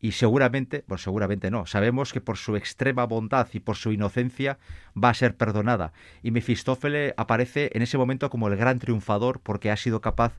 y 0.00 0.12
seguramente, 0.12 0.82
pues 0.88 1.02
seguramente 1.02 1.50
no, 1.50 1.66
sabemos 1.66 2.12
que 2.12 2.20
por 2.20 2.36
su 2.36 2.56
extrema 2.56 3.04
bondad 3.04 3.46
y 3.52 3.60
por 3.60 3.76
su 3.76 3.92
inocencia 3.92 4.58
va 4.92 5.10
a 5.10 5.14
ser 5.14 5.36
perdonada. 5.36 5.92
Y 6.22 6.30
Mefistófele 6.30 7.14
aparece 7.16 7.70
en 7.74 7.82
ese 7.82 7.98
momento 7.98 8.30
como 8.30 8.48
el 8.48 8.56
gran 8.56 8.78
triunfador 8.78 9.40
porque 9.40 9.70
ha 9.70 9.76
sido 9.76 10.00
capaz 10.00 10.32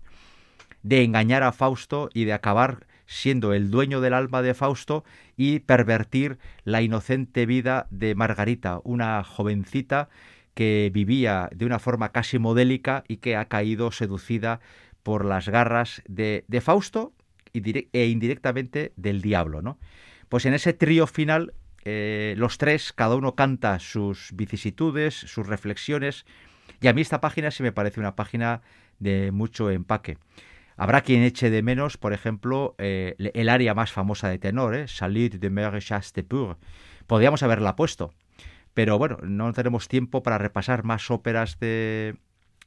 de 0.83 1.03
engañar 1.03 1.43
a 1.43 1.51
Fausto 1.51 2.09
y 2.13 2.25
de 2.25 2.33
acabar 2.33 2.87
siendo 3.05 3.53
el 3.53 3.71
dueño 3.71 3.99
del 3.99 4.13
alma 4.13 4.41
de 4.41 4.53
Fausto 4.53 5.03
y 5.35 5.59
pervertir 5.59 6.37
la 6.63 6.81
inocente 6.81 7.45
vida 7.45 7.87
de 7.89 8.15
Margarita, 8.15 8.79
una 8.83 9.23
jovencita 9.23 10.09
que 10.53 10.89
vivía 10.93 11.49
de 11.53 11.65
una 11.65 11.79
forma 11.79 12.11
casi 12.11 12.39
modélica 12.39 13.03
y 13.07 13.17
que 13.17 13.35
ha 13.35 13.45
caído 13.45 13.91
seducida 13.91 14.59
por 15.03 15.25
las 15.25 15.49
garras 15.49 16.01
de, 16.07 16.45
Fausto 16.61 17.13
e 17.53 18.05
indirectamente 18.07 18.93
del 18.95 19.21
diablo. 19.21 19.61
¿no? 19.61 19.77
Pues 20.29 20.45
en 20.45 20.53
ese 20.53 20.73
trío 20.73 21.07
final, 21.07 21.53
eh, 21.83 22.35
los 22.37 22.57
tres, 22.57 22.93
cada 22.93 23.15
uno 23.15 23.35
canta 23.35 23.79
sus 23.79 24.29
vicisitudes, 24.33 25.15
sus 25.15 25.47
reflexiones, 25.47 26.25
y 26.79 26.87
a 26.87 26.93
mí 26.93 27.01
esta 27.01 27.21
página 27.21 27.51
sí 27.51 27.63
me 27.63 27.71
parece 27.71 27.99
una 27.99 28.15
página 28.15 28.61
de 28.99 29.31
mucho 29.31 29.69
empaque. 29.69 30.17
Habrá 30.77 31.01
quien 31.01 31.23
eche 31.23 31.49
de 31.49 31.61
menos, 31.61 31.97
por 31.97 32.13
ejemplo, 32.13 32.75
eh, 32.77 33.15
el 33.17 33.49
área 33.49 33.73
más 33.73 33.91
famosa 33.91 34.29
de 34.29 34.39
tenor, 34.39 34.75
¿eh? 34.75 34.87
Salut 34.87 35.33
de 35.33 35.49
Mere 35.49 35.79
Chastepur. 35.79 36.57
Podríamos 37.07 37.43
haberla 37.43 37.75
puesto, 37.75 38.13
pero 38.73 38.97
bueno, 38.97 39.17
no 39.23 39.51
tenemos 39.53 39.87
tiempo 39.87 40.23
para 40.23 40.37
repasar 40.37 40.83
más 40.83 41.11
óperas 41.11 41.59
de, 41.59 42.15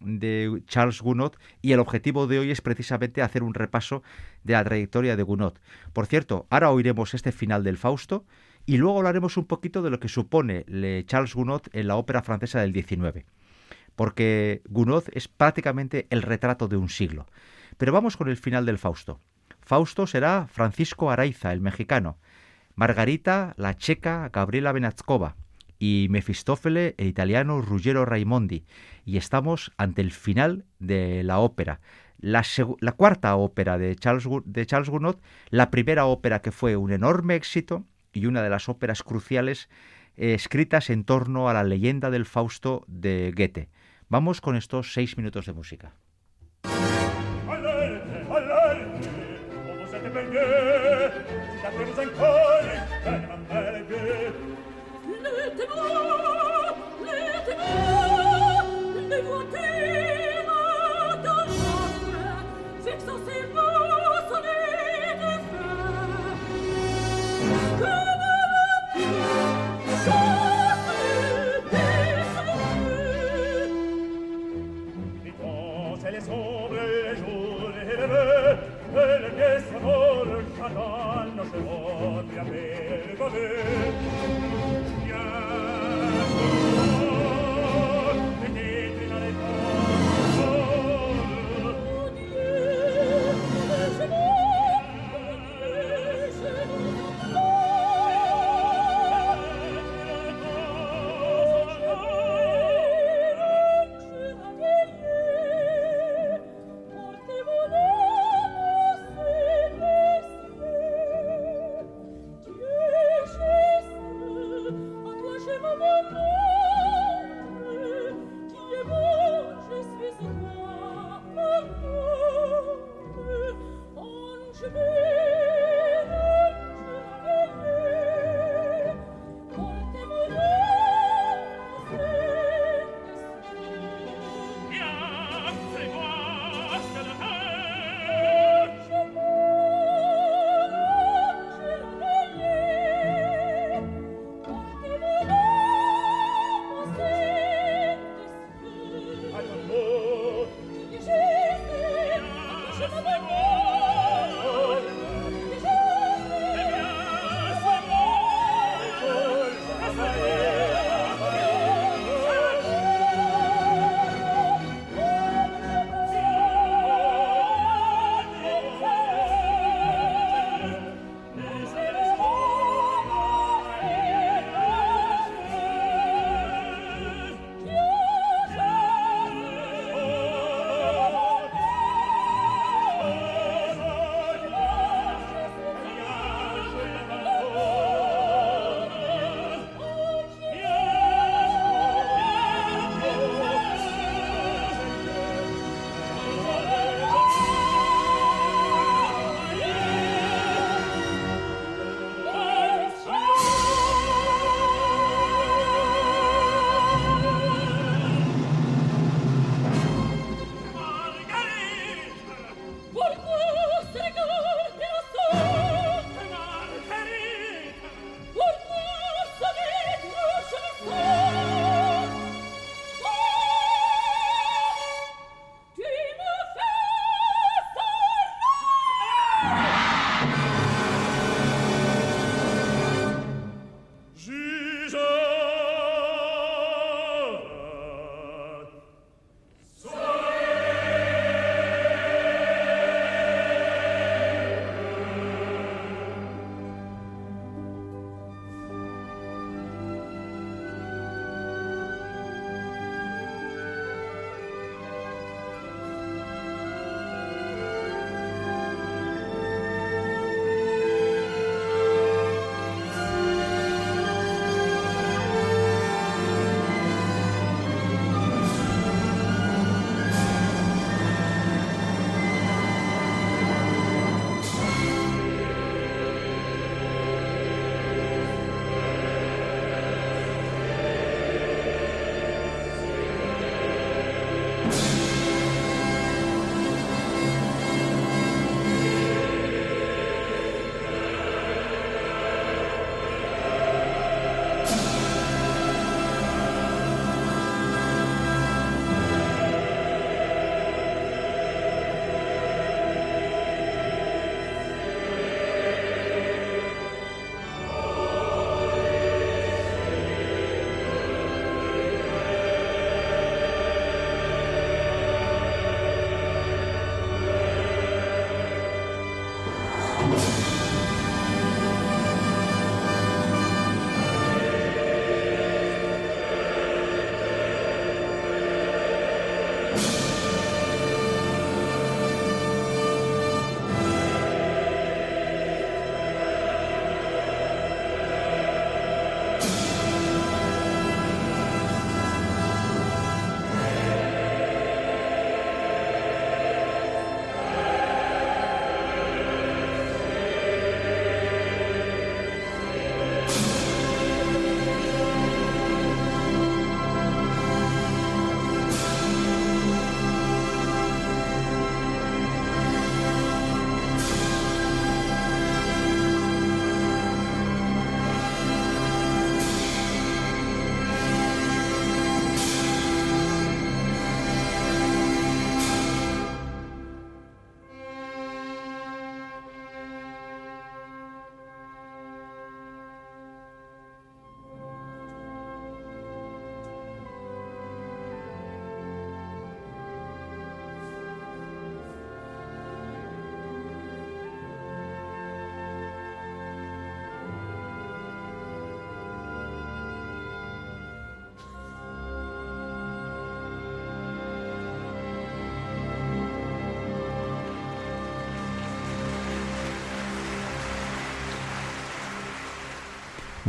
de 0.00 0.62
Charles 0.66 1.00
Gounod 1.00 1.32
y 1.62 1.72
el 1.72 1.80
objetivo 1.80 2.26
de 2.26 2.38
hoy 2.38 2.50
es 2.50 2.60
precisamente 2.60 3.22
hacer 3.22 3.42
un 3.42 3.54
repaso 3.54 4.02
de 4.42 4.52
la 4.52 4.64
trayectoria 4.64 5.16
de 5.16 5.22
Gounod. 5.22 5.54
Por 5.92 6.06
cierto, 6.06 6.46
ahora 6.50 6.70
oiremos 6.70 7.14
este 7.14 7.32
final 7.32 7.64
del 7.64 7.78
Fausto 7.78 8.24
y 8.66 8.76
luego 8.76 8.98
hablaremos 8.98 9.36
un 9.36 9.46
poquito 9.46 9.82
de 9.82 9.90
lo 9.90 10.00
que 10.00 10.08
supone 10.08 10.64
Charles 11.06 11.34
Gounod 11.34 11.62
en 11.72 11.88
la 11.88 11.96
ópera 11.96 12.22
francesa 12.22 12.60
del 12.60 12.72
XIX, 12.72 13.24
porque 13.96 14.62
Gounod 14.68 15.04
es 15.12 15.28
prácticamente 15.28 16.06
el 16.10 16.22
retrato 16.22 16.68
de 16.68 16.76
un 16.76 16.88
siglo. 16.88 17.26
Pero 17.76 17.92
vamos 17.92 18.16
con 18.16 18.28
el 18.28 18.36
final 18.36 18.66
del 18.66 18.78
Fausto. 18.78 19.20
Fausto 19.60 20.06
será 20.06 20.46
Francisco 20.50 21.10
Araiza, 21.10 21.52
el 21.52 21.60
mexicano, 21.60 22.18
Margarita, 22.74 23.54
la 23.56 23.76
checa 23.76 24.30
Gabriela 24.32 24.72
Benazkova, 24.72 25.36
y 25.78 26.06
Mefistófele, 26.10 26.94
el 26.98 27.08
italiano 27.08 27.60
Ruggero 27.60 28.04
Raimondi. 28.04 28.64
Y 29.04 29.16
estamos 29.16 29.72
ante 29.76 30.02
el 30.02 30.12
final 30.12 30.64
de 30.78 31.22
la 31.22 31.38
ópera. 31.38 31.80
La, 32.18 32.42
cuarta 32.96 33.36
ópera 33.36 33.76
de 33.76 33.94
Charles, 33.96 34.24
Gounod, 34.26 35.16
la 35.50 35.70
primera 35.70 36.06
ópera 36.06 36.40
que 36.40 36.52
fue 36.52 36.76
un 36.76 36.92
enorme 36.92 37.34
éxito 37.34 37.84
y 38.12 38.26
una 38.26 38.42
de 38.42 38.48
las 38.48 38.68
óperas 38.68 39.02
cruciales 39.02 39.68
eh, 40.16 40.32
escritas 40.34 40.88
en 40.88 41.04
torno 41.04 41.48
a 41.48 41.52
la 41.54 41.64
leyenda 41.64 42.10
del 42.10 42.24
Fausto 42.24 42.84
de 42.86 43.32
Goethe. 43.36 43.68
Vamos 44.08 44.40
con 44.40 44.56
estos 44.56 44.94
seis 44.94 45.18
minutos 45.18 45.46
de 45.46 45.52
música. 45.52 45.92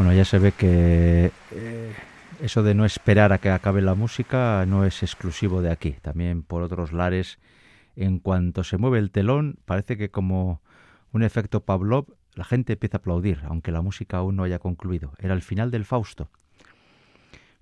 Bueno, 0.06 0.20
ya 0.20 0.26
se 0.26 0.38
ve 0.38 0.52
que 0.52 1.32
eh, 1.52 1.94
eso 2.40 2.62
de 2.62 2.76
no 2.76 2.86
esperar 2.86 3.34
a 3.34 3.40
que 3.40 3.50
acabe 3.50 3.82
la 3.82 3.96
música 3.96 4.64
no 4.68 4.86
es 4.86 5.02
exclusivo 5.02 5.64
de 5.64 5.72
aquí. 5.72 5.94
También 5.94 6.44
por 6.44 6.62
otros 6.62 6.94
lares, 6.94 7.40
en 7.96 8.20
cuanto 8.20 8.64
se 8.64 8.78
mueve 8.78 9.00
el 9.00 9.10
telón, 9.10 9.58
parece 9.66 9.98
que 9.98 10.12
como 10.12 10.62
un 11.12 11.24
efecto 11.24 11.66
Pavlov, 11.66 12.06
la 12.36 12.44
gente 12.44 12.74
empieza 12.74 12.98
a 12.98 13.00
aplaudir, 13.00 13.42
aunque 13.46 13.72
la 13.72 13.82
música 13.82 14.18
aún 14.18 14.36
no 14.36 14.44
haya 14.44 14.60
concluido. 14.60 15.12
Era 15.18 15.34
el 15.34 15.42
final 15.42 15.72
del 15.72 15.86
Fausto. 15.86 16.30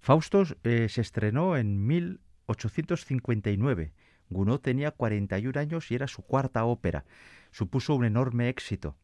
Fausto 0.02 0.44
eh, 0.66 0.90
se 0.90 1.00
estrenó 1.00 1.56
en 1.56 1.88
1859. 1.88 3.94
Gounod 4.30 4.60
tenía 4.60 4.92
41 4.92 5.62
años 5.62 5.90
y 5.92 5.96
era 5.96 6.08
su 6.08 6.24
cuarta 6.24 6.66
ópera. 6.66 7.06
Supuso 7.52 7.96
un 7.96 8.04
enorme 8.04 8.50
éxito. 8.50 8.98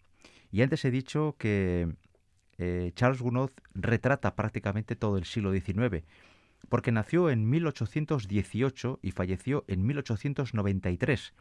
Y 0.52 0.62
antes 0.62 0.84
he 0.84 0.91
dicho 0.91 1.36
que 1.38 1.88
eh, 2.60 2.91
Charles 2.93 3.22
Gounod 3.22 3.52
retrata 3.74 4.36
prácticamente 4.36 4.95
todo 4.95 5.17
el 5.17 5.26
siglo 5.26 5.54
XIX, 5.54 6.04
porque 6.67 6.91
nació 6.91 7.30
en 7.30 7.50
1818 7.50 9.00
y 9.02 9.12
falleció 9.12 9.63
en 9.67 9.86
1893. 9.86 11.34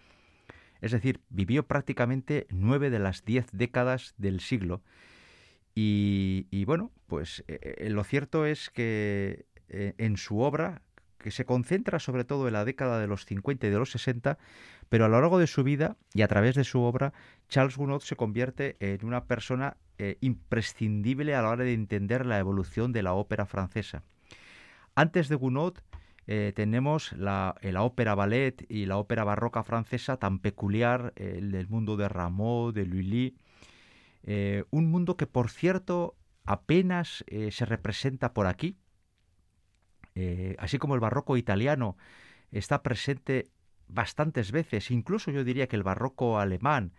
Es 0.81 0.93
decir, 0.93 1.21
vivió 1.29 1.67
prácticamente 1.67 2.47
nueve 2.51 2.89
de 2.89 3.01
las 3.01 3.25
diez 3.25 3.47
décadas 3.53 4.15
del 4.17 4.41
siglo. 4.41 4.81
Y, 5.75 6.65
bueno, 6.65 6.91
pues 7.07 7.45
eh, 7.47 7.59
eh, 7.63 7.91
lo 7.91 8.03
cierto 8.03 8.47
es 8.47 8.69
que 8.71 9.47
en 9.69 10.17
su 10.17 10.41
obra, 10.41 10.83
que 11.19 11.31
se 11.31 11.45
concentra 11.45 11.99
sobre 11.99 12.25
todo 12.25 12.47
en 12.47 12.55
la 12.55 12.65
década 12.65 13.01
de 13.01 13.07
los 13.07 13.25
50 13.25 13.67
y 13.67 13.71
de 13.71 13.79
los 13.79 13.91
60, 13.91 14.39
pero 14.89 15.05
a 15.05 15.09
lo 15.09 15.21
largo 15.21 15.39
de 15.39 15.47
su 15.47 15.65
vida 15.65 15.97
y 16.15 16.23
a 16.23 16.29
través 16.29 16.55
de 16.55 16.65
su 16.65 16.81
obra, 16.81 17.13
Charles 17.49 17.77
Gounod 17.77 18.01
se 18.01 18.17
convierte 18.17 18.77
en 18.81 19.05
una 19.05 19.25
persona 19.25 19.77
eh, 19.99 20.17
imprescindible 20.21 21.35
a 21.35 21.43
la 21.43 21.51
hora 21.51 21.65
de 21.65 21.75
entender 21.75 22.25
la 22.25 22.39
evolución 22.39 22.93
de 22.93 23.03
la 23.03 23.15
ópera 23.15 23.47
francesa. 23.47 24.05
Antes 24.95 25.29
de 25.29 25.35
Gounod 25.35 25.79
eh, 26.27 26.53
tenemos 26.55 27.13
la, 27.15 27.57
eh, 27.63 27.73
la, 27.73 27.83
ópera 27.83 28.15
ballet 28.15 28.65
y 28.69 28.87
la 28.87 28.97
ópera 28.97 29.25
barroca 29.25 29.65
francesa 29.65 30.17
tan 30.17 30.39
peculiar, 30.39 31.13
el 31.17 31.51
del 31.51 31.69
mundo 31.69 31.97
de 31.97 32.09
Rameau, 32.09 32.71
de 32.71 32.87
Lully, 32.87 33.37
un 34.71 34.91
mundo 34.91 35.17
que 35.17 35.27
por 35.27 35.49
cierto 35.49 36.15
apenas 36.45 37.25
se 37.51 37.65
representa 37.65 38.35
por 38.35 38.47
aquí, 38.47 38.77
así 40.59 40.79
como 40.79 40.95
el 40.95 41.01
barroco 41.01 41.37
italiano 41.37 41.97
está 42.51 42.83
presente 42.83 43.51
bastantes 43.89 44.53
veces, 44.53 44.91
incluso 44.91 45.31
yo 45.31 45.45
diría 45.45 45.67
que 45.67 45.77
el 45.77 45.83
barroco 45.83 46.39
alemán, 46.39 46.93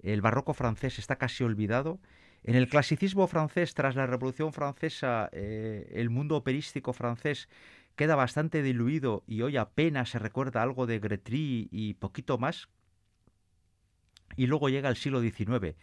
el 0.00 0.20
barroco 0.20 0.54
francés 0.54 0.98
está 0.98 1.16
casi 1.16 1.44
olvidado. 1.44 2.00
En 2.42 2.56
el 2.56 2.68
clasicismo 2.68 3.26
francés, 3.26 3.72
tras 3.74 3.96
la 3.96 4.06
Revolución 4.06 4.52
Francesa, 4.52 5.30
eh, 5.32 5.90
el 5.94 6.10
mundo 6.10 6.36
operístico 6.36 6.92
francés 6.92 7.48
queda 7.96 8.16
bastante 8.16 8.62
diluido 8.62 9.22
y 9.26 9.42
hoy 9.42 9.56
apenas 9.56 10.10
se 10.10 10.18
recuerda 10.18 10.62
algo 10.62 10.86
de 10.86 10.98
Gretry 10.98 11.68
y 11.70 11.94
poquito 11.94 12.36
más. 12.36 12.68
Y 14.36 14.46
luego 14.46 14.68
llega 14.68 14.88
el 14.88 14.96
siglo 14.96 15.20
XIX 15.20 15.76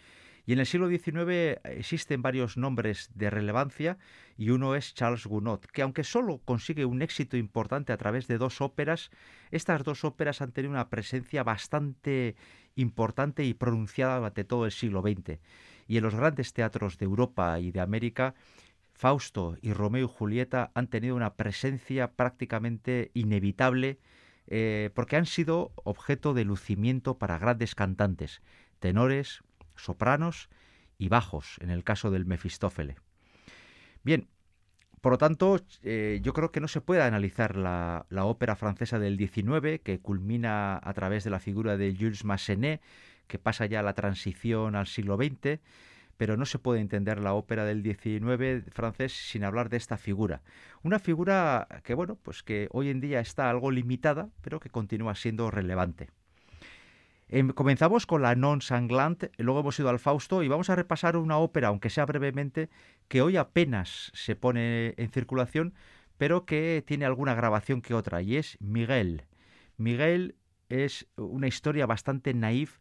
y 0.45 0.53
en 0.53 0.59
el 0.59 0.65
siglo 0.65 0.89
XIX 0.89 1.59
existen 1.63 2.21
varios 2.21 2.57
nombres 2.57 3.09
de 3.13 3.29
relevancia 3.29 3.97
y 4.37 4.49
uno 4.49 4.75
es 4.75 4.93
Charles 4.93 5.25
Gounod, 5.25 5.61
que 5.61 5.81
aunque 5.81 6.03
solo 6.03 6.39
consigue 6.39 6.85
un 6.85 7.01
éxito 7.01 7.37
importante 7.37 7.93
a 7.93 7.97
través 7.97 8.27
de 8.27 8.37
dos 8.37 8.61
óperas, 8.61 9.11
estas 9.51 9.83
dos 9.83 10.03
óperas 10.03 10.41
han 10.41 10.51
tenido 10.51 10.71
una 10.71 10.89
presencia 10.89 11.43
bastante 11.43 12.35
importante 12.75 13.43
y 13.43 13.53
pronunciada 13.53 14.17
durante 14.17 14.43
todo 14.43 14.65
el 14.65 14.71
siglo 14.71 15.01
XX. 15.01 15.39
Y 15.87 15.97
en 15.97 16.03
los 16.03 16.15
grandes 16.15 16.53
teatros 16.53 16.97
de 16.97 17.05
Europa 17.05 17.59
y 17.59 17.71
de 17.71 17.81
América, 17.81 18.33
Fausto 18.93 19.57
y 19.61 19.73
Romeo 19.73 20.05
y 20.05 20.09
Julieta 20.09 20.71
han 20.73 20.87
tenido 20.87 21.15
una 21.15 21.35
presencia 21.35 22.11
prácticamente 22.11 23.11
inevitable 23.13 23.99
eh, 24.47 24.89
porque 24.93 25.17
han 25.17 25.25
sido 25.25 25.71
objeto 25.75 26.33
de 26.33 26.45
lucimiento 26.45 27.17
para 27.17 27.37
grandes 27.37 27.75
cantantes, 27.75 28.41
tenores, 28.79 29.43
sopranos 29.83 30.49
y 30.97 31.09
bajos, 31.09 31.57
en 31.61 31.69
el 31.69 31.83
caso 31.83 32.11
del 32.11 32.25
Mefistófele. 32.25 32.95
Bien, 34.03 34.27
por 35.01 35.13
lo 35.13 35.17
tanto, 35.17 35.59
eh, 35.81 36.19
yo 36.21 36.31
creo 36.31 36.51
que 36.51 36.59
no 36.59 36.67
se 36.67 36.79
puede 36.79 37.01
analizar 37.01 37.57
la, 37.57 38.05
ópera 38.11 38.55
francesa 38.55 38.99
del 38.99 39.17
XIX, 39.17 39.81
que 39.83 39.99
culmina 39.99 40.79
a 40.81 40.93
través 40.93 41.23
de 41.23 41.31
la 41.31 41.39
figura 41.39 41.75
de 41.75 41.95
Jules 41.95 42.23
Massenet, 42.23 42.81
que 43.27 43.39
pasa 43.39 43.65
ya 43.65 43.81
la 43.81 43.93
transición 43.93 44.75
al 44.75 44.85
siglo 44.85 45.17
XX, 45.17 45.59
pero 46.17 46.37
no 46.37 46.45
se 46.45 46.59
puede 46.59 46.81
entender 46.81 47.19
la 47.19 47.33
ópera 47.33 47.65
del 47.65 47.81
XIX 47.81 48.63
francés 48.71 49.11
sin 49.13 49.43
hablar 49.43 49.69
de 49.69 49.77
esta 49.77 49.97
figura. 49.97 50.43
Una 50.83 50.99
figura 50.99 51.67
que, 51.83 51.95
bueno, 51.95 52.15
pues 52.21 52.43
que 52.43 52.67
hoy 52.71 52.89
en 52.89 53.01
día 53.01 53.21
está 53.21 53.49
algo 53.49 53.71
limitada, 53.71 54.29
pero 54.41 54.59
que 54.59 54.69
continúa 54.69 55.15
siendo 55.15 55.49
relevante. 55.49 56.09
Em, 57.33 57.47
comenzamos 57.47 58.05
con 58.05 58.21
la 58.21 58.35
Non 58.35 58.59
Sanglante, 58.59 59.31
luego 59.39 59.61
hemos 59.61 59.79
ido 59.79 59.87
al 59.87 60.03
Fausto 60.03 60.43
y 60.43 60.49
vamos 60.49 60.69
a 60.69 60.75
repasar 60.75 61.15
una 61.15 61.37
ópera, 61.37 61.69
aunque 61.69 61.89
sea 61.89 62.05
brevemente, 62.05 62.69
que 63.07 63.21
hoy 63.21 63.37
apenas 63.37 64.11
se 64.13 64.35
pone 64.35 64.95
en 64.97 65.09
circulación, 65.11 65.73
pero 66.17 66.45
que 66.45 66.83
tiene 66.85 67.05
alguna 67.05 67.33
grabación 67.33 67.81
que 67.81 67.93
otra, 67.93 68.21
y 68.21 68.35
es 68.35 68.57
Miguel. 68.59 69.23
Miguel 69.77 70.35
es 70.67 71.07
una 71.15 71.47
historia 71.47 71.85
bastante 71.85 72.33
naif 72.33 72.79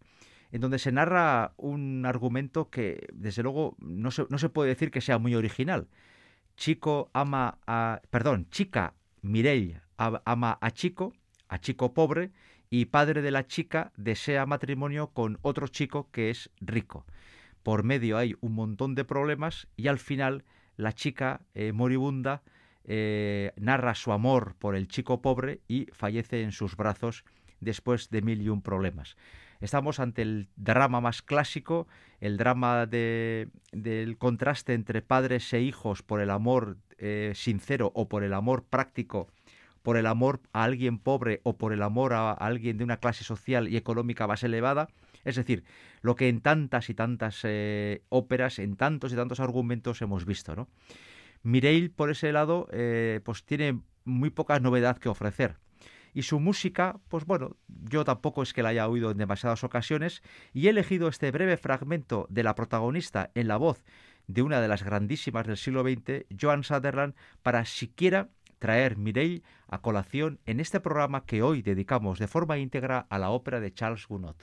en 0.51 0.61
donde 0.61 0.81
se 0.81 0.91
narra 0.91 1.55
un 1.57 2.05
argumento 2.05 2.71
que, 2.71 3.07
desde 3.13 3.45
luego, 3.45 3.77
no 3.79 4.11
se, 4.11 4.27
no 4.31 4.39
se 4.39 4.49
puede 4.49 4.71
decir 4.71 4.91
que 4.91 5.01
sea 5.01 5.19
muy 5.19 5.37
original. 5.37 5.87
Chico 6.57 7.09
ama 7.13 7.59
a... 7.69 8.03
Perdón, 8.11 8.49
chica 8.51 8.95
Mireille 9.23 9.81
ama 9.97 10.59
a 10.61 10.71
chico, 10.73 11.13
a 11.47 11.61
chico 11.61 11.95
pobre, 11.95 12.33
y 12.71 12.87
padre 12.87 13.21
de 13.21 13.33
la 13.33 13.47
chica 13.49 13.93
desea 13.97 14.47
matrimonio 14.47 15.09
con 15.09 15.39
otro 15.43 15.67
chico 15.67 16.09
que 16.13 16.31
es 16.31 16.51
rico. 16.61 17.05
Por 17.65 17.83
medio 17.83 18.17
hay 18.17 18.37
un 18.41 18.55
montón 18.55 18.95
de 18.95 19.05
problemas 19.05 19.67
y 19.77 19.89
al 19.89 19.99
final 19.99 20.45
la 20.77 20.93
chica 20.93 21.43
eh, 21.53 21.73
moribunda 21.73 22.43
eh, 22.85 23.53
narra 23.57 23.95
su 23.97 24.13
amor 24.13 24.55
por 24.59 24.77
el 24.77 24.89
chico 24.89 25.21
pobre 25.21 25.61
y 25.69 25.87
fallece 25.93 26.43
en 26.43 26.53
sus 26.53 26.77
brazos 26.77 27.25
después 27.59 28.09
de 28.09 28.23
mil 28.23 28.41
y 28.41 28.49
un 28.49 28.63
problemas. 28.63 29.17
Estamos 29.61 30.01
ante 30.01 30.23
el 30.23 30.49
drama 30.57 31.03
más 31.03 31.21
clásico, 31.21 31.87
el 32.21 32.39
drama 32.39 32.87
del 32.87 34.17
contraste 34.17 34.73
entre 34.73 35.03
padres 35.03 35.53
e 35.53 35.61
hijos 35.61 36.03
por 36.03 36.23
el 36.23 36.31
amor 36.31 36.79
eh, 36.97 37.33
sincero 37.35 37.93
o 37.95 38.09
por 38.09 38.25
el 38.25 38.33
amor 38.33 38.65
práctico 38.65 39.29
por 39.83 39.97
el 39.97 40.07
amor 40.07 40.41
a 40.53 40.65
alguien 40.65 40.99
pobre 40.99 41.41
o 41.43 41.57
por 41.57 41.73
el 41.73 41.83
amor 41.83 42.13
a 42.13 42.33
alguien 42.33 42.79
de 42.79 42.85
una 42.85 42.99
clase 42.99 43.25
social 43.25 43.69
y 43.69 43.77
económica 43.77 44.27
más 44.27 44.43
elevada. 44.43 44.89
Es 45.25 45.37
decir, 45.37 45.65
lo 46.03 46.17
que 46.17 46.29
en 46.29 46.41
tantas 46.41 46.91
y 46.91 46.95
tantas 46.95 47.41
eh, 47.45 48.03
óperas, 48.09 48.59
en 48.59 48.77
tantos 48.77 49.13
y 49.13 49.17
tantos 49.17 49.41
argumentos 49.41 50.03
hemos 50.03 50.25
visto. 50.25 50.57
¿no? 50.57 50.69
Mireille, 51.43 51.91
por 51.91 52.11
ese 52.11 52.33
lado, 52.33 52.69
eh, 52.73 53.21
pues 53.25 53.45
tiene 53.45 53.81
muy 54.05 54.31
poca 54.31 54.61
novedad 54.61 54.99
que 54.99 55.09
ofrecer. 55.09 55.57
Y 56.13 56.23
su 56.23 56.41
música, 56.41 56.99
pues 57.09 57.25
bueno, 57.25 57.57
yo 57.69 58.05
tampoco 58.05 58.43
es 58.43 58.53
que 58.53 58.63
la 58.63 58.71
haya 58.71 58.89
oído 58.89 59.13
en 59.13 59.19
demasiadas 59.19 59.63
ocasiones 59.63 60.23
y 60.53 60.67
he 60.67 60.71
elegido 60.71 61.09
este 61.09 61.31
breve 61.31 61.57
fragmento 61.57 62.27
de 62.31 62.43
la 62.43 62.57
protagonista 62.57 63.31
en 63.35 63.47
la 63.47 63.57
voz 63.57 63.85
de 64.27 64.43
una 64.43 64.61
de 64.61 64.69
las 64.69 64.83
grandísimas 64.83 65.47
del 65.47 65.57
siglo 65.57 65.83
XX, 65.83 66.25
Joan 66.41 66.65
Sutherland, 66.65 67.15
para 67.43 67.65
siquiera 67.65 68.29
traer 68.61 68.97
Mireille 68.97 69.43
a 69.67 69.81
colación 69.81 70.39
en 70.47 70.61
este 70.61 70.79
programa 70.79 71.25
que 71.27 71.43
hoy 71.43 71.63
dedicamos 71.63 72.21
de 72.21 72.29
forma 72.29 72.59
íntegra 72.59 73.07
a 73.11 73.19
la 73.19 73.31
ópera 73.31 73.59
de 73.59 73.75
Charles 73.75 74.07
Gounod. 74.07 74.37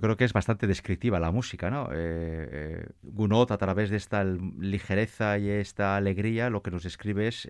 Creo 0.00 0.16
que 0.16 0.24
es 0.24 0.32
bastante 0.32 0.66
descriptiva 0.66 1.20
la 1.20 1.30
música, 1.30 1.70
¿no? 1.70 1.88
Eh, 1.92 2.86
Gounod, 3.02 3.52
a 3.52 3.58
través 3.58 3.90
de 3.90 3.96
esta 3.96 4.24
ligereza 4.24 5.38
y 5.38 5.48
esta 5.48 5.96
alegría, 5.96 6.50
lo 6.50 6.62
que 6.62 6.70
nos 6.70 6.82
describe 6.82 7.28
es 7.28 7.48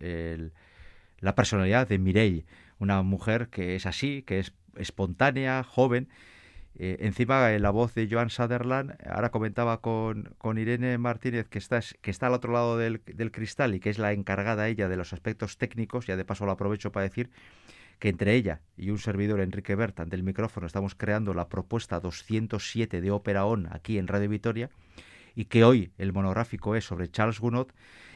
la 1.20 1.34
personalidad 1.34 1.88
de 1.88 1.98
Mireille, 1.98 2.46
una 2.78 3.02
mujer 3.02 3.48
que 3.48 3.76
es 3.76 3.86
así, 3.86 4.22
que 4.22 4.38
es 4.40 4.54
espontánea, 4.76 5.62
joven. 5.62 6.08
Eh, 6.76 6.98
encima, 7.00 7.52
en 7.52 7.62
la 7.62 7.70
voz 7.70 7.94
de 7.94 8.08
Joan 8.10 8.30
Sutherland, 8.30 8.96
ahora 9.06 9.30
comentaba 9.30 9.80
con, 9.80 10.34
con 10.38 10.56
Irene 10.56 10.96
Martínez, 10.98 11.48
que 11.48 11.58
está, 11.58 11.80
que 12.00 12.10
está 12.10 12.28
al 12.28 12.34
otro 12.34 12.52
lado 12.52 12.78
del, 12.78 13.02
del 13.04 13.32
cristal 13.32 13.74
y 13.74 13.80
que 13.80 13.90
es 13.90 13.98
la 13.98 14.12
encargada 14.12 14.68
ella 14.68 14.88
de 14.88 14.96
los 14.96 15.12
aspectos 15.12 15.58
técnicos, 15.58 16.06
ya 16.06 16.16
de 16.16 16.24
paso 16.24 16.46
lo 16.46 16.52
aprovecho 16.52 16.90
para 16.92 17.04
decir 17.04 17.30
que 18.00 18.08
entre 18.08 18.34
ella 18.34 18.62
y 18.76 18.90
un 18.90 18.98
servidor, 18.98 19.40
Enrique 19.40 19.76
Bertan, 19.76 20.08
del 20.08 20.24
micrófono, 20.24 20.66
estamos 20.66 20.94
creando 20.94 21.34
la 21.34 21.48
propuesta 21.48 22.00
207 22.00 23.00
de 23.00 23.10
Ópera 23.10 23.44
On 23.44 23.68
aquí 23.70 23.98
en 23.98 24.08
Radio 24.08 24.30
Vitoria 24.30 24.70
y 25.36 25.44
que 25.44 25.64
hoy 25.64 25.92
el 25.98 26.12
monográfico 26.12 26.74
es 26.74 26.84
sobre 26.84 27.10
Charles 27.10 27.38
Gounod 27.38 27.68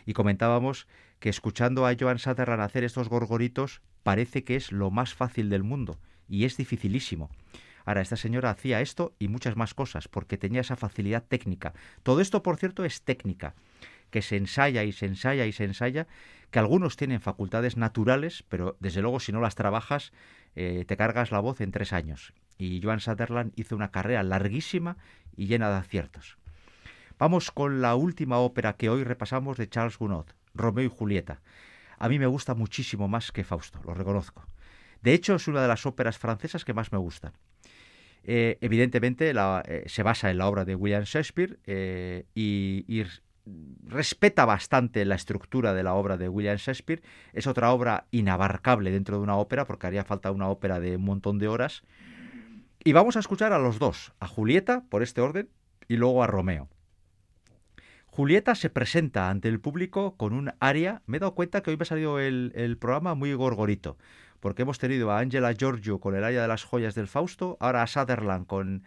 y 0.07 0.15
comentábamos 0.15 0.89
que 1.21 1.29
escuchando 1.29 1.87
a 1.87 1.95
Joan 1.99 2.19
Sutherland 2.19 2.63
hacer 2.63 2.83
estos 2.83 3.09
gorgoritos 3.09 3.83
parece 4.03 4.43
que 4.43 4.57
es 4.57 4.73
lo 4.73 4.91
más 4.91 5.15
fácil 5.15 5.51
del 5.51 5.63
mundo 5.63 6.01
y 6.29 6.45
es 6.47 6.57
dificilísimo. 6.57 7.31
Ahora, 7.85 8.01
esta 8.01 8.17
señora 8.17 8.49
hacía 8.49 8.81
esto 8.81 9.15
y 9.19 9.29
muchas 9.29 9.57
más 9.57 9.75
cosas 9.75 10.09
porque 10.09 10.39
tenía 10.39 10.63
esa 10.63 10.77
facilidad 10.77 11.23
técnica. 11.23 11.75
Todo 12.03 12.23
esto, 12.23 12.43
por 12.43 12.57
cierto, 12.57 12.87
es 12.87 13.03
técnica 13.03 13.55
que 14.15 14.23
se 14.23 14.37
ensaya 14.37 14.85
y 14.85 14.93
se 14.93 15.07
ensaya 15.07 15.45
y 15.45 15.53
se 15.53 15.65
ensaya, 15.65 16.07
que 16.55 16.61
algunos 16.61 16.97
tienen 16.97 17.21
facultades 17.21 17.77
naturales, 17.77 18.45
pero 18.49 18.77
desde 18.79 19.03
luego 19.03 19.19
si 19.19 19.33
no 19.33 19.41
las 19.41 19.57
trabajas 19.57 20.13
eh, 20.55 20.85
te 20.87 20.97
cargas 20.97 21.33
la 21.33 21.41
voz 21.41 21.61
en 21.61 21.73
tres 21.73 21.93
años. 21.93 22.33
Y 22.59 22.81
Joan 22.81 23.01
Sutherland 23.01 23.53
hizo 23.57 23.75
una 23.75 23.91
carrera 23.91 24.23
larguísima 24.23 24.97
y 25.35 25.49
llena 25.49 25.69
de 25.69 25.79
aciertos. 25.79 26.39
Vamos 27.19 27.51
con 27.51 27.83
la 27.83 27.97
última 27.97 28.39
ópera 28.39 28.77
que 28.77 28.89
hoy 28.89 29.03
repasamos 29.03 29.57
de 29.57 29.69
Charles 29.69 29.99
Gounod, 29.99 30.27
Romeo 30.55 30.85
y 30.85 30.89
Julieta. 30.89 31.41
A 31.99 32.09
mí 32.09 32.21
me 32.21 32.27
gusta 32.27 32.55
muchísimo 32.55 33.09
más 33.09 33.33
que 33.33 33.43
Fausto, 33.43 33.81
lo 33.85 33.93
reconozco. 33.93 34.47
De 35.03 35.13
hecho, 35.13 35.35
es 35.35 35.49
una 35.49 35.61
de 35.61 35.67
las 35.67 35.87
óperas 35.87 36.19
francesas 36.19 36.65
que 36.65 36.73
más 36.73 36.93
me 36.93 36.99
gustan. 36.99 37.33
Eh, 38.23 38.59
evidentemente 38.61 39.33
eh, 39.35 39.83
se 39.87 40.03
basa 40.05 40.31
en 40.31 40.39
la 40.39 40.47
obra 40.47 40.65
de 40.65 40.77
William 40.77 41.03
Shakespeare 41.03 41.59
y, 42.33 42.85
y, 42.87 43.05
respeta 43.87 44.45
bastante 44.45 45.05
la 45.05 45.15
estructura 45.15 45.75
de 45.75 45.83
la 45.83 45.95
obra 45.95 46.17
de 46.17 46.29
William 46.29 46.57
Shakespeare. 46.57 47.03
Es 47.33 47.47
otra 47.47 47.73
obra 47.73 48.07
inabarcable 48.11 48.91
dentro 48.91 49.17
de 49.17 49.23
una 49.23 49.37
ópera, 49.37 49.67
porque 49.67 49.87
haría 49.87 50.05
falta 50.05 50.31
una 50.31 50.49
ópera 50.49 50.81
de 50.81 50.97
un 50.97 51.05
montón 51.05 51.39
de 51.39 51.49
horas. 51.49 51.83
Y 52.83 52.93
vamos 52.93 53.17
a 53.17 53.21
escuchar 53.21 53.53
a 53.53 53.59
los 53.59 53.79
dos, 53.79 54.13
a 54.21 54.27
Julieta, 54.27 54.85
por 54.89 55.03
este 55.03 55.21
orden, 55.21 55.49
y 55.89 55.97
luego 55.97 56.23
a 56.23 56.27
Romeo. 56.27 56.69
Julieta 58.07 58.55
se 58.55 58.71
presenta 58.71 59.29
ante 59.29 59.49
el 59.49 59.61
público 59.61 60.17
con 60.17 60.33
un 60.33 60.53
aria. 60.61 61.03
Me 61.07 61.17
he 61.17 61.21
dado 61.21 61.35
cuenta 61.35 61.63
que 61.63 61.71
hoy 61.71 61.77
me 61.77 61.83
ha 61.83 61.87
salido 61.87 62.21
el, 62.21 62.53
el 62.55 62.79
programa 62.79 63.15
muy 63.15 63.35
gorgorito, 63.35 63.99
porque 64.39 64.63
hemos 64.63 64.79
tenido 64.79 65.11
a 65.11 65.19
Angela 65.19 65.53
Giorgio 65.53 65.99
con 65.99 66.15
el 66.15 66.23
aria 66.23 66.43
de 66.43 66.49
las 66.49 66.63
joyas 66.63 66.95
del 66.95 67.09
Fausto, 67.09 67.57
ahora 67.61 67.83
a 67.83 67.87
Sutherland 67.87 68.47
con 68.47 68.85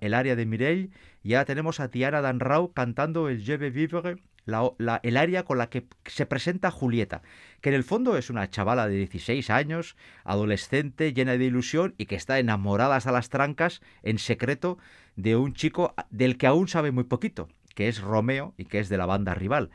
el 0.00 0.14
área 0.14 0.36
de 0.36 0.46
Mireille, 0.46 0.90
ya 1.22 1.44
tenemos 1.44 1.80
a 1.80 1.90
Tiana 1.90 2.20
Danrau 2.20 2.72
cantando 2.72 3.28
el 3.28 3.44
Je 3.44 3.56
vais 3.56 3.72
vivre, 3.72 4.16
la, 4.46 5.00
el 5.02 5.16
área 5.16 5.44
con 5.44 5.58
la 5.58 5.68
que 5.68 5.86
se 6.06 6.26
presenta 6.26 6.70
Julieta, 6.70 7.22
que 7.60 7.68
en 7.68 7.74
el 7.74 7.84
fondo 7.84 8.16
es 8.16 8.30
una 8.30 8.48
chavala 8.48 8.88
de 8.88 8.96
16 8.96 9.50
años, 9.50 9.96
adolescente, 10.24 11.12
llena 11.12 11.36
de 11.36 11.44
ilusión 11.44 11.94
y 11.98 12.06
que 12.06 12.16
está 12.16 12.38
enamorada 12.38 12.96
hasta 12.96 13.12
las 13.12 13.28
trancas 13.28 13.82
en 14.02 14.18
secreto 14.18 14.78
de 15.16 15.36
un 15.36 15.52
chico 15.52 15.94
del 16.10 16.38
que 16.38 16.46
aún 16.46 16.68
sabe 16.68 16.92
muy 16.92 17.04
poquito, 17.04 17.48
que 17.74 17.88
es 17.88 18.00
Romeo 18.00 18.54
y 18.56 18.64
que 18.64 18.80
es 18.80 18.88
de 18.88 18.96
la 18.96 19.06
banda 19.06 19.34
rival. 19.34 19.70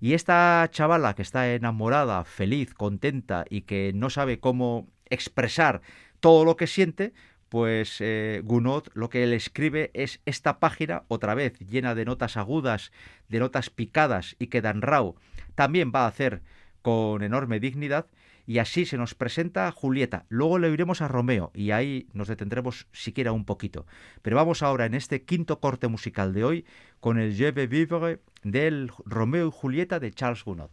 Y 0.00 0.14
esta 0.14 0.68
chavala 0.70 1.14
que 1.14 1.22
está 1.22 1.52
enamorada, 1.52 2.24
feliz, 2.24 2.74
contenta 2.74 3.44
y 3.48 3.62
que 3.62 3.92
no 3.94 4.10
sabe 4.10 4.38
cómo 4.38 4.88
expresar 5.06 5.80
todo 6.20 6.44
lo 6.44 6.56
que 6.56 6.66
siente, 6.66 7.12
pues 7.48 8.00
eh, 8.00 8.42
Gounod 8.44 8.88
lo 8.94 9.08
que 9.08 9.24
él 9.24 9.32
escribe 9.32 9.90
es 9.94 10.20
esta 10.26 10.58
página, 10.58 11.04
otra 11.08 11.34
vez 11.34 11.58
llena 11.58 11.94
de 11.94 12.04
notas 12.04 12.36
agudas, 12.36 12.92
de 13.28 13.38
notas 13.38 13.70
picadas 13.70 14.36
y 14.38 14.48
que 14.48 14.60
Dan 14.60 14.82
Rao 14.82 15.16
también 15.54 15.92
va 15.94 16.04
a 16.04 16.08
hacer 16.08 16.42
con 16.82 17.22
enorme 17.22 17.60
dignidad, 17.60 18.06
y 18.48 18.60
así 18.60 18.86
se 18.86 18.96
nos 18.96 19.14
presenta 19.14 19.70
Julieta. 19.72 20.24
Luego 20.30 20.58
le 20.58 20.70
iremos 20.70 21.02
a 21.02 21.08
Romeo 21.08 21.50
y 21.54 21.70
ahí 21.70 22.08
nos 22.14 22.28
detendremos 22.28 22.86
siquiera 22.92 23.32
un 23.32 23.44
poquito. 23.44 23.86
Pero 24.22 24.36
vamos 24.36 24.62
ahora 24.62 24.86
en 24.86 24.94
este 24.94 25.22
quinto 25.24 25.60
corte 25.60 25.86
musical 25.86 26.32
de 26.32 26.44
hoy 26.44 26.64
con 26.98 27.18
el 27.18 27.36
Je 27.36 27.52
vais 27.52 27.68
vivre 27.68 28.20
del 28.44 28.90
Romeo 29.04 29.48
y 29.48 29.52
Julieta 29.52 30.00
de 30.00 30.12
Charles 30.12 30.44
Gounod. 30.44 30.70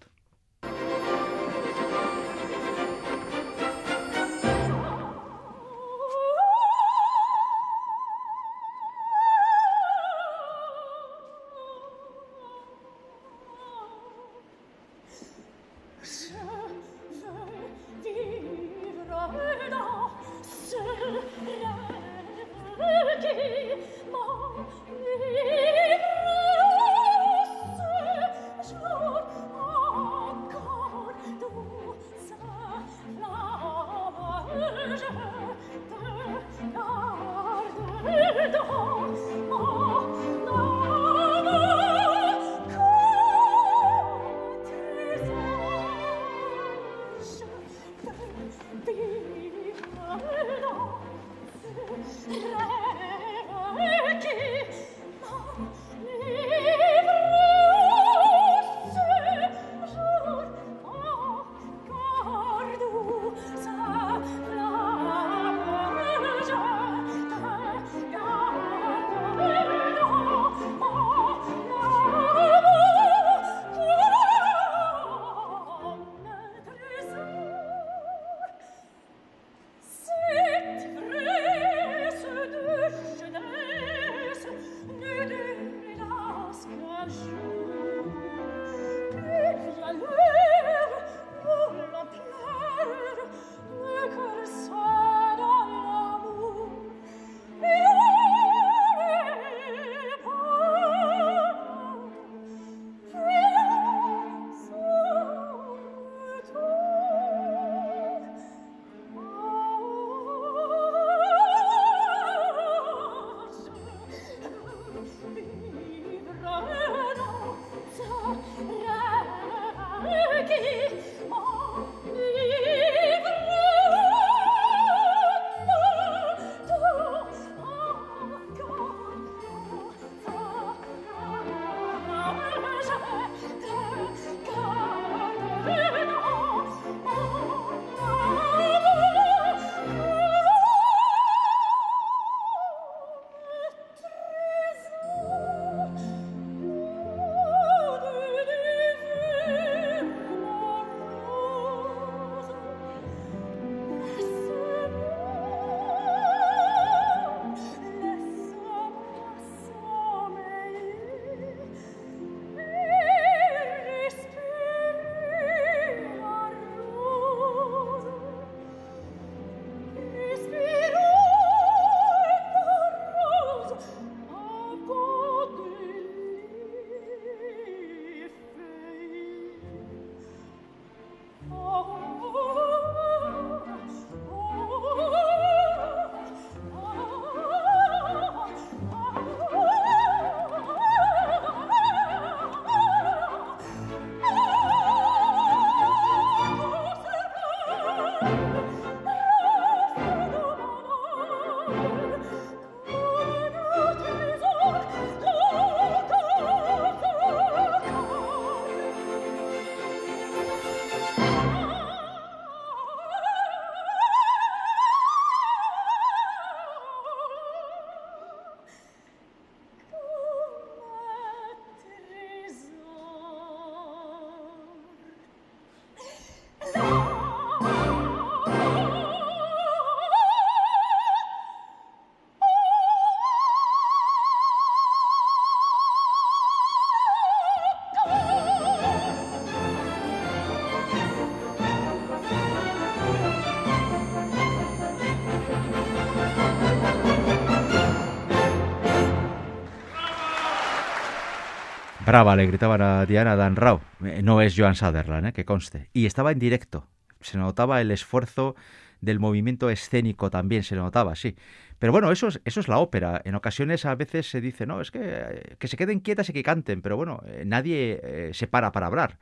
Le 252.16 252.48
gritaban 252.48 252.82
a 252.82 253.06
Diana 253.06 253.36
Dan 253.36 253.58
Rao. 253.58 253.82
Eh, 254.02 254.22
no 254.24 254.40
es 254.40 254.56
Joan 254.58 254.76
Sutherland, 254.76 255.28
¿eh? 255.28 255.34
que 255.34 255.44
conste. 255.44 255.90
Y 255.92 256.06
estaba 256.06 256.32
en 256.32 256.40
directo. 256.40 256.88
Se 257.20 257.38
notaba 257.38 257.82
el 257.82 257.92
esfuerzo 257.92 258.56
del 259.02 259.20
movimiento 259.20 259.70
escénico 259.70 260.30
también, 260.30 260.64
se 260.64 260.78
notaba, 260.78 261.16
sí. 261.16 261.36
Pero 261.78 261.92
bueno, 261.92 262.14
eso 262.14 262.30
es, 262.30 262.40
eso 262.46 262.62
es 262.62 262.70
la 262.70 262.78
ópera. 262.78 263.22
En 263.26 263.36
ocasiones 263.36 263.86
a 263.86 263.96
veces 263.96 264.30
se 264.30 264.40
dice, 264.40 264.66
no, 264.66 264.80
es 264.80 264.92
que, 264.92 265.02
eh, 265.04 265.56
que 265.60 265.68
se 265.68 265.76
queden 265.76 266.00
quietas 266.00 266.30
y 266.30 266.34
que 266.34 266.42
canten, 266.42 266.82
pero 266.82 266.96
bueno, 266.96 267.22
eh, 267.28 267.44
nadie 267.46 268.32
se 268.32 268.48
para 268.48 268.72
para 268.72 268.88
hablar. 268.88 269.20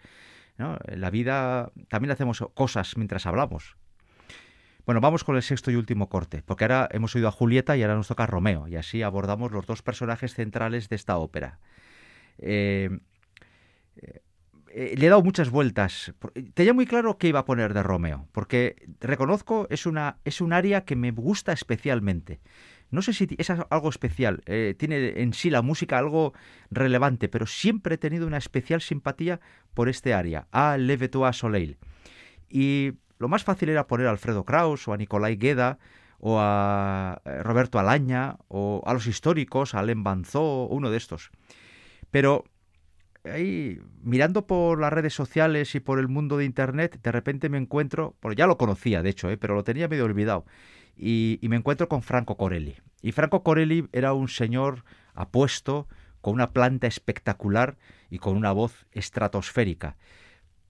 En 0.59 1.01
la 1.01 1.09
vida 1.09 1.71
también 1.89 2.11
hacemos 2.11 2.45
cosas 2.53 2.95
mientras 2.95 3.25
hablamos. 3.25 3.75
Bueno, 4.85 5.01
vamos 5.01 5.23
con 5.23 5.35
el 5.35 5.41
sexto 5.41 5.71
y 5.71 5.75
último 5.75 6.09
corte, 6.09 6.43
porque 6.45 6.65
ahora 6.65 6.89
hemos 6.91 7.15
oído 7.15 7.27
a 7.27 7.31
Julieta 7.31 7.75
y 7.75 7.81
ahora 7.81 7.95
nos 7.95 8.07
toca 8.07 8.25
a 8.25 8.27
Romeo, 8.27 8.67
y 8.67 8.75
así 8.75 9.01
abordamos 9.01 9.51
los 9.51 9.65
dos 9.65 9.81
personajes 9.81 10.35
centrales 10.35 10.89
de 10.89 10.95
esta 10.95 11.17
ópera. 11.17 11.59
Eh, 12.39 12.89
eh, 14.75 14.95
le 14.97 15.05
he 15.05 15.09
dado 15.09 15.21
muchas 15.21 15.51
vueltas. 15.51 16.13
Tenía 16.55 16.73
muy 16.73 16.88
claro 16.88 17.19
qué 17.19 17.27
iba 17.27 17.39
a 17.39 17.45
poner 17.45 17.75
de 17.75 17.84
Romeo, 17.84 18.27
porque 18.31 18.75
reconozco 18.99 19.67
es 19.69 19.86
una 19.86 20.17
es 20.25 20.41
un 20.41 20.51
área 20.51 20.84
que 20.84 20.95
me 20.95 21.11
gusta 21.11 21.53
especialmente. 21.53 22.39
No 22.89 23.03
sé 23.03 23.13
si 23.13 23.27
es 23.38 23.49
algo 23.49 23.89
especial, 23.89 24.41
eh, 24.45 24.75
tiene 24.77 25.21
en 25.21 25.34
sí 25.34 25.49
la 25.49 25.61
música 25.61 25.97
algo 25.97 26.34
relevante, 26.71 27.27
pero 27.29 27.45
siempre 27.45 27.95
he 27.95 27.97
tenido 27.97 28.27
una 28.27 28.38
especial 28.38 28.81
simpatía 28.81 29.39
por 29.73 29.89
este 29.89 30.13
área, 30.13 30.47
a 30.51 30.77
Le 30.77 30.97
a 31.25 31.34
Soleil. 31.34 31.77
Y 32.49 32.93
lo 33.19 33.27
más 33.27 33.43
fácil 33.43 33.69
era 33.69 33.88
poner 33.88 34.07
a 34.07 34.11
Alfredo 34.11 34.43
Kraus 34.43 34.88
o 34.88 34.93
a 34.93 34.97
Nicolai 34.97 35.38
Gueda 35.38 35.79
o 36.19 36.38
a 36.39 37.21
Roberto 37.41 37.79
Alaña 37.79 38.38
o 38.47 38.84
a 38.86 38.93
los 38.93 39.07
históricos, 39.07 39.73
a 39.73 39.79
Alain 39.79 40.03
Banzó, 40.03 40.67
uno 40.67 40.89
de 40.89 40.97
estos. 40.97 41.31
Pero 42.14 42.45
ahí, 43.24 43.82
mirando 44.03 44.45
por 44.45 44.80
las 44.80 44.93
redes 44.93 45.16
sociales 45.16 45.74
y 45.74 45.80
por 45.80 45.97
el 45.97 46.07
mundo 46.07 46.38
de 46.38 46.45
Internet, 46.45 46.99
de 47.01 47.11
repente 47.11 47.49
me 47.49 47.57
encuentro, 47.57 48.16
bueno, 48.22 48.36
ya 48.36 48.45
lo 48.45 48.59
conocía 48.59 49.01
de 49.01 49.09
hecho, 49.09 49.32
¿eh? 49.32 49.38
pero 49.38 49.55
lo 49.55 49.64
tenía 49.64 49.88
medio 49.88 50.05
olvidado, 50.05 50.45
y, 50.95 51.39
me 51.41 51.55
encuentro 51.55 51.89
con 51.89 52.03
Franco 52.03 52.38
Corelli. 52.38 52.76
Y 53.01 53.14
Franco 53.14 53.41
Corelli 53.41 53.89
era 53.93 54.14
un 54.14 54.28
señor 54.28 54.84
apuesto, 55.16 55.88
con 56.22 56.36
una 56.36 56.51
planta 56.51 56.86
espectacular 56.86 57.78
y 58.11 58.20
con 58.20 58.38
una 58.38 58.51
voz 58.51 58.86
estratosférica. 58.91 59.97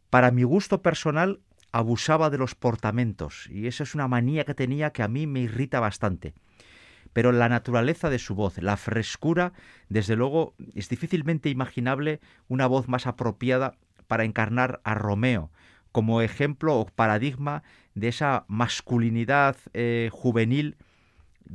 Para 0.10 0.32
mi 0.32 0.44
gusto 0.44 0.82
personal, 0.82 1.42
abusaba 1.74 2.30
de 2.30 2.38
los 2.38 2.56
portamentos, 2.56 3.50
y 3.52 3.68
esa 3.68 3.84
es 3.84 3.96
una 3.96 4.08
manía 4.08 4.46
que 4.46 4.54
tenía 4.54 4.94
que 4.94 5.04
a 5.04 5.10
mí 5.10 5.28
me 5.28 5.42
irrita 5.42 5.82
bastante 5.82 6.36
pero 7.14 7.32
la 7.32 7.50
naturaleza 7.50 8.10
de 8.10 8.20
su 8.20 8.36
voz, 8.36 8.58
la 8.62 8.78
frescura, 8.78 9.54
desde 9.90 10.16
luego 10.16 10.56
es 10.76 10.90
difícilmente 10.90 11.50
imaginable 11.50 12.20
una 12.48 12.68
voz 12.68 12.88
más 12.88 13.08
apropiada 13.08 13.76
para 14.08 14.26
encarnar 14.26 14.82
a 14.84 14.96
Romeo 14.96 15.52
como 15.94 16.22
ejemplo 16.22 16.80
o 16.80 16.88
paradigma 16.88 17.64
de 17.94 18.10
esa 18.10 18.46
masculinidad 18.48 19.56
eh, 19.74 20.10
juvenil 20.12 20.76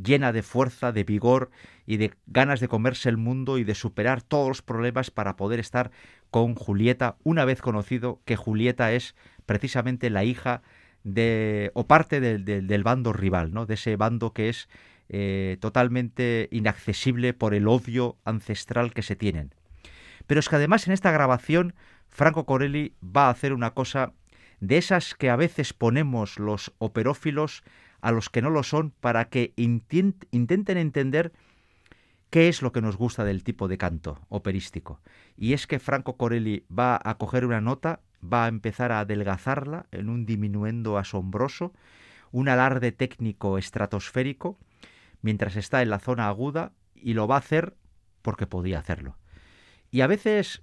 llena 0.01 0.33
de 0.33 0.43
fuerza, 0.43 0.93
de 0.93 1.03
vigor 1.03 1.51
y 1.87 1.97
de 1.97 2.15
ganas 2.27 2.61
de 2.61 2.69
comerse 2.69 3.09
el 3.09 3.17
mundo 3.17 3.59
y 3.59 3.65
de 3.65 3.75
superar 3.75 4.23
todos 4.23 4.49
los 4.49 4.63
problemas 4.63 5.11
para 5.11 5.37
poder 5.37 5.59
estar 5.59 5.91
con 6.31 6.55
Julieta, 6.55 7.17
una 7.25 7.45
vez 7.45 7.61
conocido 7.61 8.21
que 8.25 8.37
Julieta 8.37 8.93
es 8.93 9.17
precisamente 9.45 10.09
la 10.09 10.25
hija 10.25 10.63
de 11.03 11.73
o 11.75 11.87
parte 11.87 12.21
del, 12.21 12.45
del 12.45 12.83
bando 12.85 13.13
rival, 13.13 13.53
¿no? 13.53 13.67
de 13.67 13.75
ese 13.75 13.97
bando 13.97 14.33
que 14.33 14.51
es 14.51 14.69
eh, 15.09 15.57
totalmente 15.61 16.49
inaccesible 16.51 17.35
por 17.35 17.55
el 17.55 17.69
odio 17.69 18.17
ancestral 18.25 18.93
que 18.93 19.03
se 19.03 19.17
tienen. 19.17 19.55
Pero 20.27 20.41
es 20.41 20.49
que 20.49 20.57
además 20.57 20.87
en 20.87 20.93
esta 20.93 21.11
grabación 21.11 21.75
Franco 22.09 22.45
Corelli 22.45 22.95
va 23.03 23.27
a 23.27 23.31
hacer 23.31 23.53
una 23.53 23.73
cosa 23.73 24.13
de 24.61 24.79
esas 24.79 25.15
que 25.15 25.31
a 25.31 25.37
veces 25.37 25.73
ponemos 25.73 26.39
los 26.39 26.73
operófilos 26.79 27.63
a 28.01 28.13
los 28.13 28.29
que 28.29 28.43
no 28.43 28.51
lo 28.51 28.63
son 28.63 28.91
para 29.01 29.29
que 29.29 29.53
intenten 29.57 30.79
entender 30.79 31.33
qué 32.31 32.49
es 32.49 32.63
lo 32.63 32.73
que 32.73 32.83
nos 32.83 32.97
gusta 32.97 33.25
del 33.25 33.43
tipo 33.43 33.69
de 33.69 33.79
canto 33.79 34.21
operístico. 34.29 35.01
Y 35.37 35.53
es 35.53 35.67
que 35.67 35.79
Franco 35.79 36.17
Corelli 36.17 36.65
va 36.77 37.01
a 37.03 37.17
coger 37.17 37.45
una 37.45 37.61
nota, 37.61 38.01
va 38.23 38.45
a 38.45 38.49
empezar 38.49 38.93
a 38.93 39.01
adelgazarla 39.01 39.87
en 39.91 40.09
un 40.09 40.27
diminuendo 40.27 40.99
asombroso, 40.99 41.73
un 42.31 42.49
alarde 42.49 42.93
técnico 42.93 43.59
estratosférico, 43.59 44.59
mientras 45.23 45.57
está 45.57 45.83
en 45.83 45.91
la 45.91 45.99
zona 45.99 46.29
aguda 46.29 46.73
y 46.95 47.15
lo 47.15 47.27
va 47.27 47.37
a 47.37 47.39
hacer 47.39 47.77
porque 48.23 48.47
podía 48.47 48.79
hacerlo. 48.79 49.17
Y 49.91 50.03
a 50.03 50.07
veces 50.07 50.63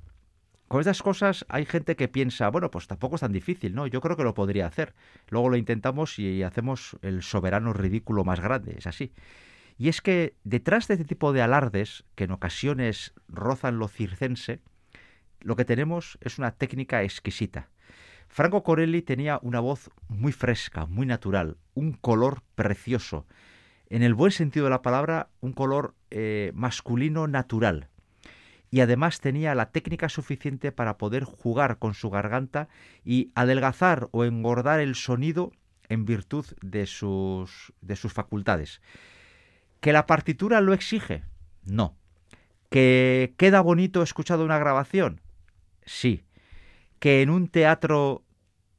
con 0.67 0.79
estas 0.79 1.03
cosas 1.03 1.45
hay 1.47 1.65
gente 1.65 1.95
que 1.95 2.07
piensa, 2.07 2.49
bueno, 2.49 2.71
pues 2.71 2.87
tampoco 2.87 3.15
es 3.15 3.21
tan 3.21 3.31
difícil, 3.31 3.75
¿no? 3.75 3.85
Yo 3.87 4.01
creo 4.01 4.17
que 4.17 4.23
lo 4.23 4.33
podría 4.33 4.65
hacer. 4.65 4.93
Luego 5.29 5.49
lo 5.49 5.57
intentamos 5.57 6.17
y 6.17 6.41
hacemos 6.43 6.97
el 7.01 7.21
soberano 7.21 7.71
ridículo 7.73 8.23
más 8.23 8.39
grande, 8.39 8.75
es 8.77 8.87
así. 8.87 9.13
Y 9.77 9.89
es 9.89 10.01
que 10.01 10.35
detrás 10.43 10.87
de 10.87 10.95
este 10.95 11.05
tipo 11.05 11.33
de 11.33 11.41
alardes, 11.41 12.05
que 12.15 12.23
en 12.23 12.31
ocasiones 12.31 13.13
rozan 13.27 13.77
lo 13.77 13.87
circense, 13.87 14.61
lo 15.41 15.55
que 15.55 15.65
tenemos 15.65 16.17
es 16.21 16.39
una 16.39 16.51
técnica 16.51 17.03
exquisita. 17.03 17.69
Franco 18.27 18.63
Corelli 18.63 19.01
tenía 19.01 19.39
una 19.43 19.59
voz 19.59 19.91
muy 20.07 20.31
fresca, 20.31 20.87
muy 20.87 21.05
natural, 21.05 21.57
un 21.73 21.93
color 21.93 22.41
precioso, 22.55 23.27
en 23.89 24.03
el 24.03 24.13
buen 24.13 24.31
sentido 24.31 24.65
de 24.65 24.71
la 24.71 24.81
palabra, 24.81 25.29
un 25.41 25.53
color 25.53 25.95
eh, 26.11 26.51
masculino 26.53 27.27
natural. 27.27 27.89
Y 28.71 28.81
además 28.81 29.21
tenía 29.21 29.55
la 29.55 29.71
técnica 29.71 30.09
suficiente 30.09 30.71
para 30.71 30.97
poder 30.97 31.23
jugar 31.23 31.77
con 31.77 31.93
su 31.93 32.09
garganta 32.09 32.67
y 33.03 33.31
adelgazar 33.35 34.09
o 34.11 34.25
engordar 34.25 34.79
el 34.79 34.95
sonido 34.95 35.51
en 35.87 36.05
virtud 36.05 36.45
de 36.61 36.87
sus, 36.87 37.73
de 37.81 37.95
sus 37.95 38.11
facultades. 38.11 38.81
¿Que 39.81 39.93
la 39.93 40.07
partitura 40.07 40.61
lo 40.61 40.73
exige? 40.73 41.23
No. 41.63 41.95
¿Que 42.69 43.33
queda 43.37 43.61
bonito 43.61 44.01
escuchado 44.01 44.43
una 44.43 44.57
grabación? 44.57 45.21
Sí. 45.85 46.23
¿Que 46.99 47.21
en 47.21 47.29
un 47.29 47.47
teatro 47.47 48.23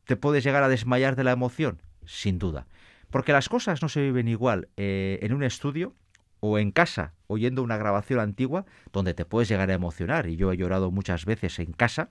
te 0.04 0.16
puedes 0.16 0.44
llegar 0.44 0.62
a 0.62 0.68
desmayar 0.68 1.16
de 1.16 1.24
la 1.24 1.32
emoción? 1.32 1.80
Sin 2.04 2.38
duda. 2.38 2.66
Porque 3.10 3.32
las 3.32 3.48
cosas 3.48 3.82
no 3.82 3.88
se 3.88 4.02
viven 4.02 4.28
igual 4.28 4.68
eh, 4.76 5.18
en 5.22 5.32
un 5.32 5.42
estudio 5.42 5.94
o 6.40 6.58
en 6.58 6.70
casa 6.70 7.14
oyendo 7.26 7.62
una 7.62 7.76
grabación 7.76 8.20
antigua 8.20 8.66
donde 8.92 9.14
te 9.14 9.24
puedes 9.24 9.48
llegar 9.48 9.70
a 9.70 9.74
emocionar. 9.74 10.28
Y 10.28 10.36
yo 10.36 10.52
he 10.52 10.56
llorado 10.56 10.90
muchas 10.90 11.24
veces 11.24 11.58
en 11.58 11.72
casa, 11.72 12.08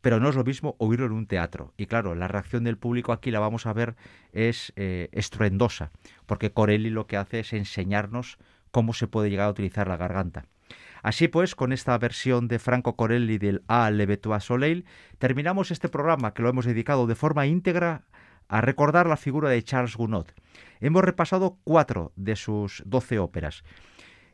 pero 0.00 0.20
no 0.20 0.28
es 0.28 0.36
lo 0.36 0.44
mismo 0.44 0.76
oírlo 0.78 1.06
en 1.06 1.12
un 1.12 1.26
teatro. 1.26 1.72
Y 1.76 1.86
claro, 1.86 2.14
la 2.14 2.28
reacción 2.28 2.64
del 2.64 2.78
público 2.78 3.12
aquí 3.12 3.30
la 3.30 3.40
vamos 3.40 3.66
a 3.66 3.72
ver 3.72 3.96
es 4.32 4.72
eh, 4.76 5.08
estruendosa, 5.12 5.90
porque 6.26 6.52
Corelli 6.52 6.90
lo 6.90 7.06
que 7.06 7.16
hace 7.16 7.40
es 7.40 7.52
enseñarnos 7.52 8.38
cómo 8.70 8.94
se 8.94 9.06
puede 9.06 9.30
llegar 9.30 9.46
a 9.46 9.50
utilizar 9.50 9.88
la 9.88 9.96
garganta. 9.96 10.46
Así 11.02 11.28
pues, 11.28 11.54
con 11.54 11.72
esta 11.72 11.96
versión 11.96 12.46
de 12.46 12.58
Franco 12.58 12.94
Corelli 12.94 13.38
del 13.38 13.62
A 13.68 13.90
Le 13.90 14.20
Soleil, 14.40 14.84
terminamos 15.18 15.70
este 15.70 15.88
programa 15.88 16.34
que 16.34 16.42
lo 16.42 16.50
hemos 16.50 16.66
dedicado 16.66 17.06
de 17.06 17.14
forma 17.14 17.46
íntegra 17.46 18.04
a 18.50 18.60
recordar 18.60 19.06
la 19.06 19.16
figura 19.16 19.48
de 19.48 19.62
Charles 19.62 19.96
Gounod. 19.96 20.26
Hemos 20.80 21.04
repasado 21.04 21.58
cuatro 21.62 22.12
de 22.16 22.34
sus 22.34 22.82
doce 22.84 23.20
óperas. 23.20 23.62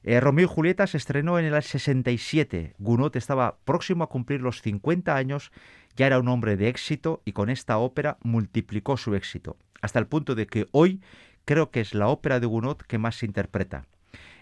Eh, 0.03 0.21
Romeo 0.21 0.47
y 0.47 0.49
Julieta 0.49 0.87
se 0.87 0.97
estrenó 0.97 1.39
en 1.39 1.45
el 1.45 1.63
67. 1.63 2.75
Gounod 2.79 3.15
estaba 3.17 3.59
próximo 3.65 4.05
a 4.05 4.09
cumplir 4.09 4.41
los 4.41 4.63
50 4.63 5.15
años, 5.15 5.53
ya 5.97 6.07
era 6.07 6.19
un 6.19 6.29
hombre 6.29 6.57
de 6.57 6.69
éxito 6.69 7.21
y 7.27 7.33
con 7.33 7.51
esta 7.51 7.77
ópera 7.77 8.17
multiplicó 8.23 8.97
su 8.97 9.15
éxito, 9.15 9.59
hasta 9.83 9.99
el 9.99 10.07
punto 10.07 10.35
de 10.35 10.47
que 10.47 10.67
hoy 10.73 11.03
creo 11.45 11.71
que 11.71 11.81
es 11.81 11.93
la 11.95 12.09
ópera 12.09 12.41
de 12.41 12.47
Gounod 12.47 12.79
que 12.79 12.99
más 12.99 13.17
se 13.17 13.27
interpreta. 13.27 13.85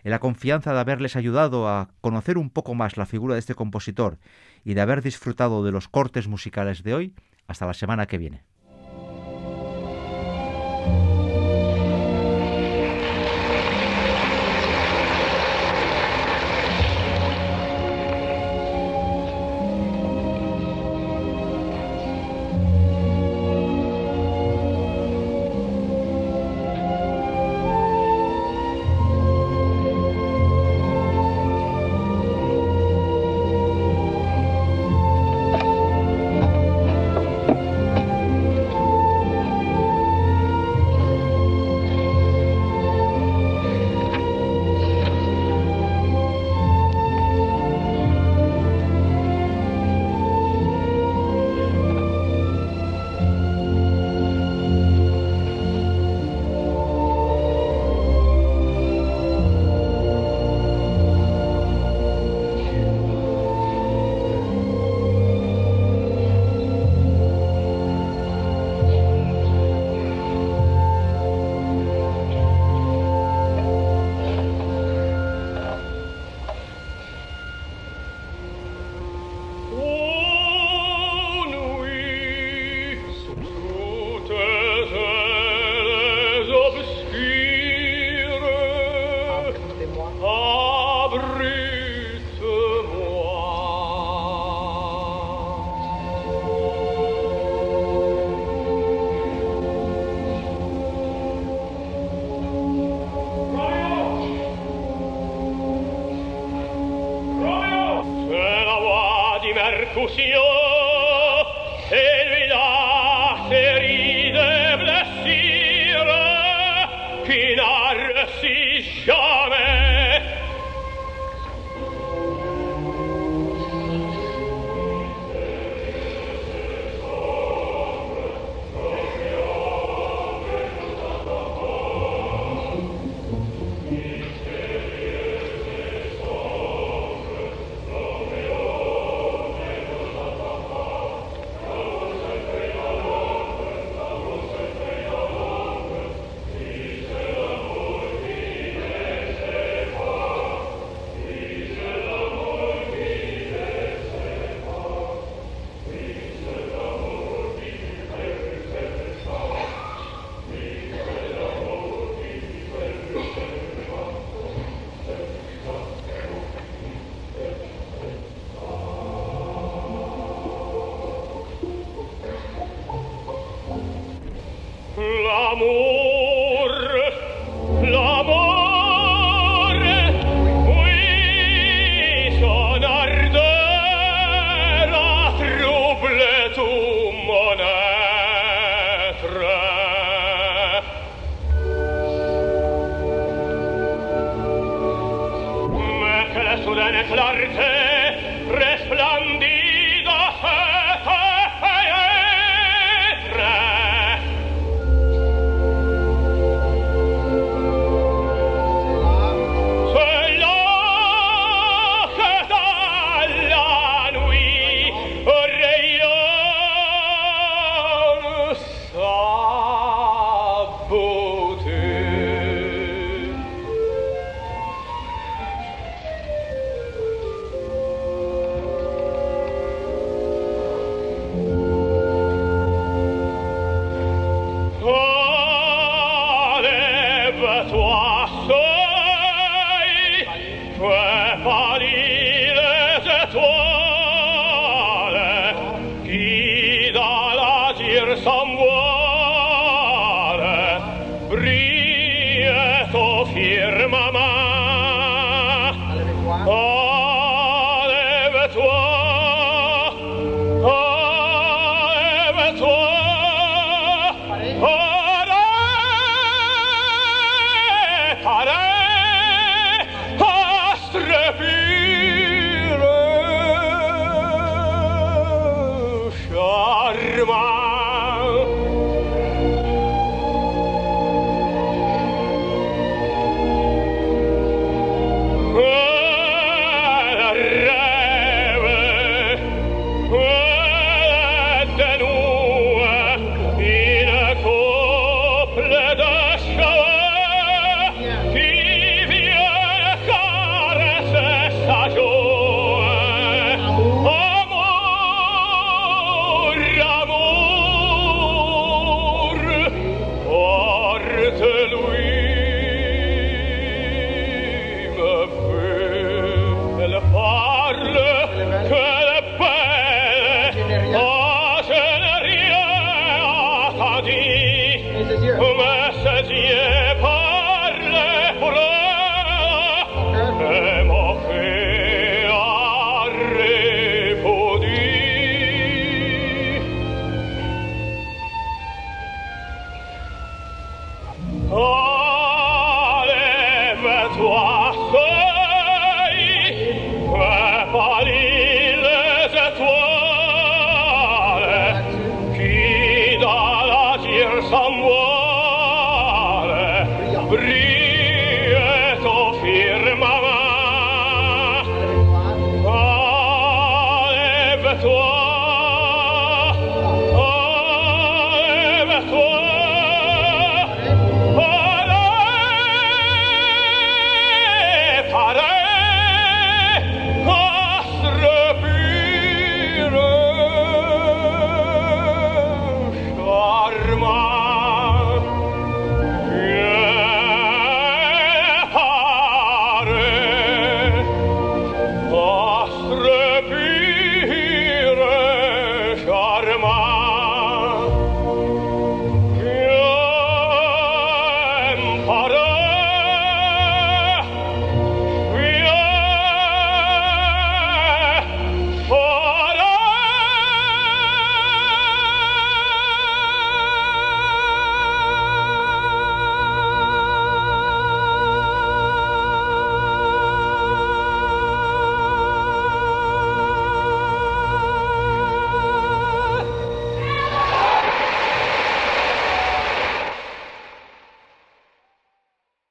En 0.05 0.13
la 0.13 0.21
confianza 0.21 0.73
de 0.73 0.79
haberles 0.79 1.17
ayudado 1.17 1.69
a 1.69 1.89
conocer 2.01 2.39
un 2.39 2.51
poco 2.51 2.75
más 2.75 2.97
la 2.97 3.07
figura 3.07 3.35
de 3.35 3.41
este 3.41 3.57
compositor 3.57 4.19
y 4.65 4.75
de 4.75 4.83
haber 4.83 5.03
disfrutado 5.03 5.65
de 5.65 5.73
los 5.73 5.89
cortes 5.89 6.29
musicales 6.29 6.85
de 6.85 6.95
hoy, 6.95 7.15
hasta 7.49 7.67
la 7.67 7.75
semana 7.75 8.07
que 8.07 8.19
viene. 8.19 8.45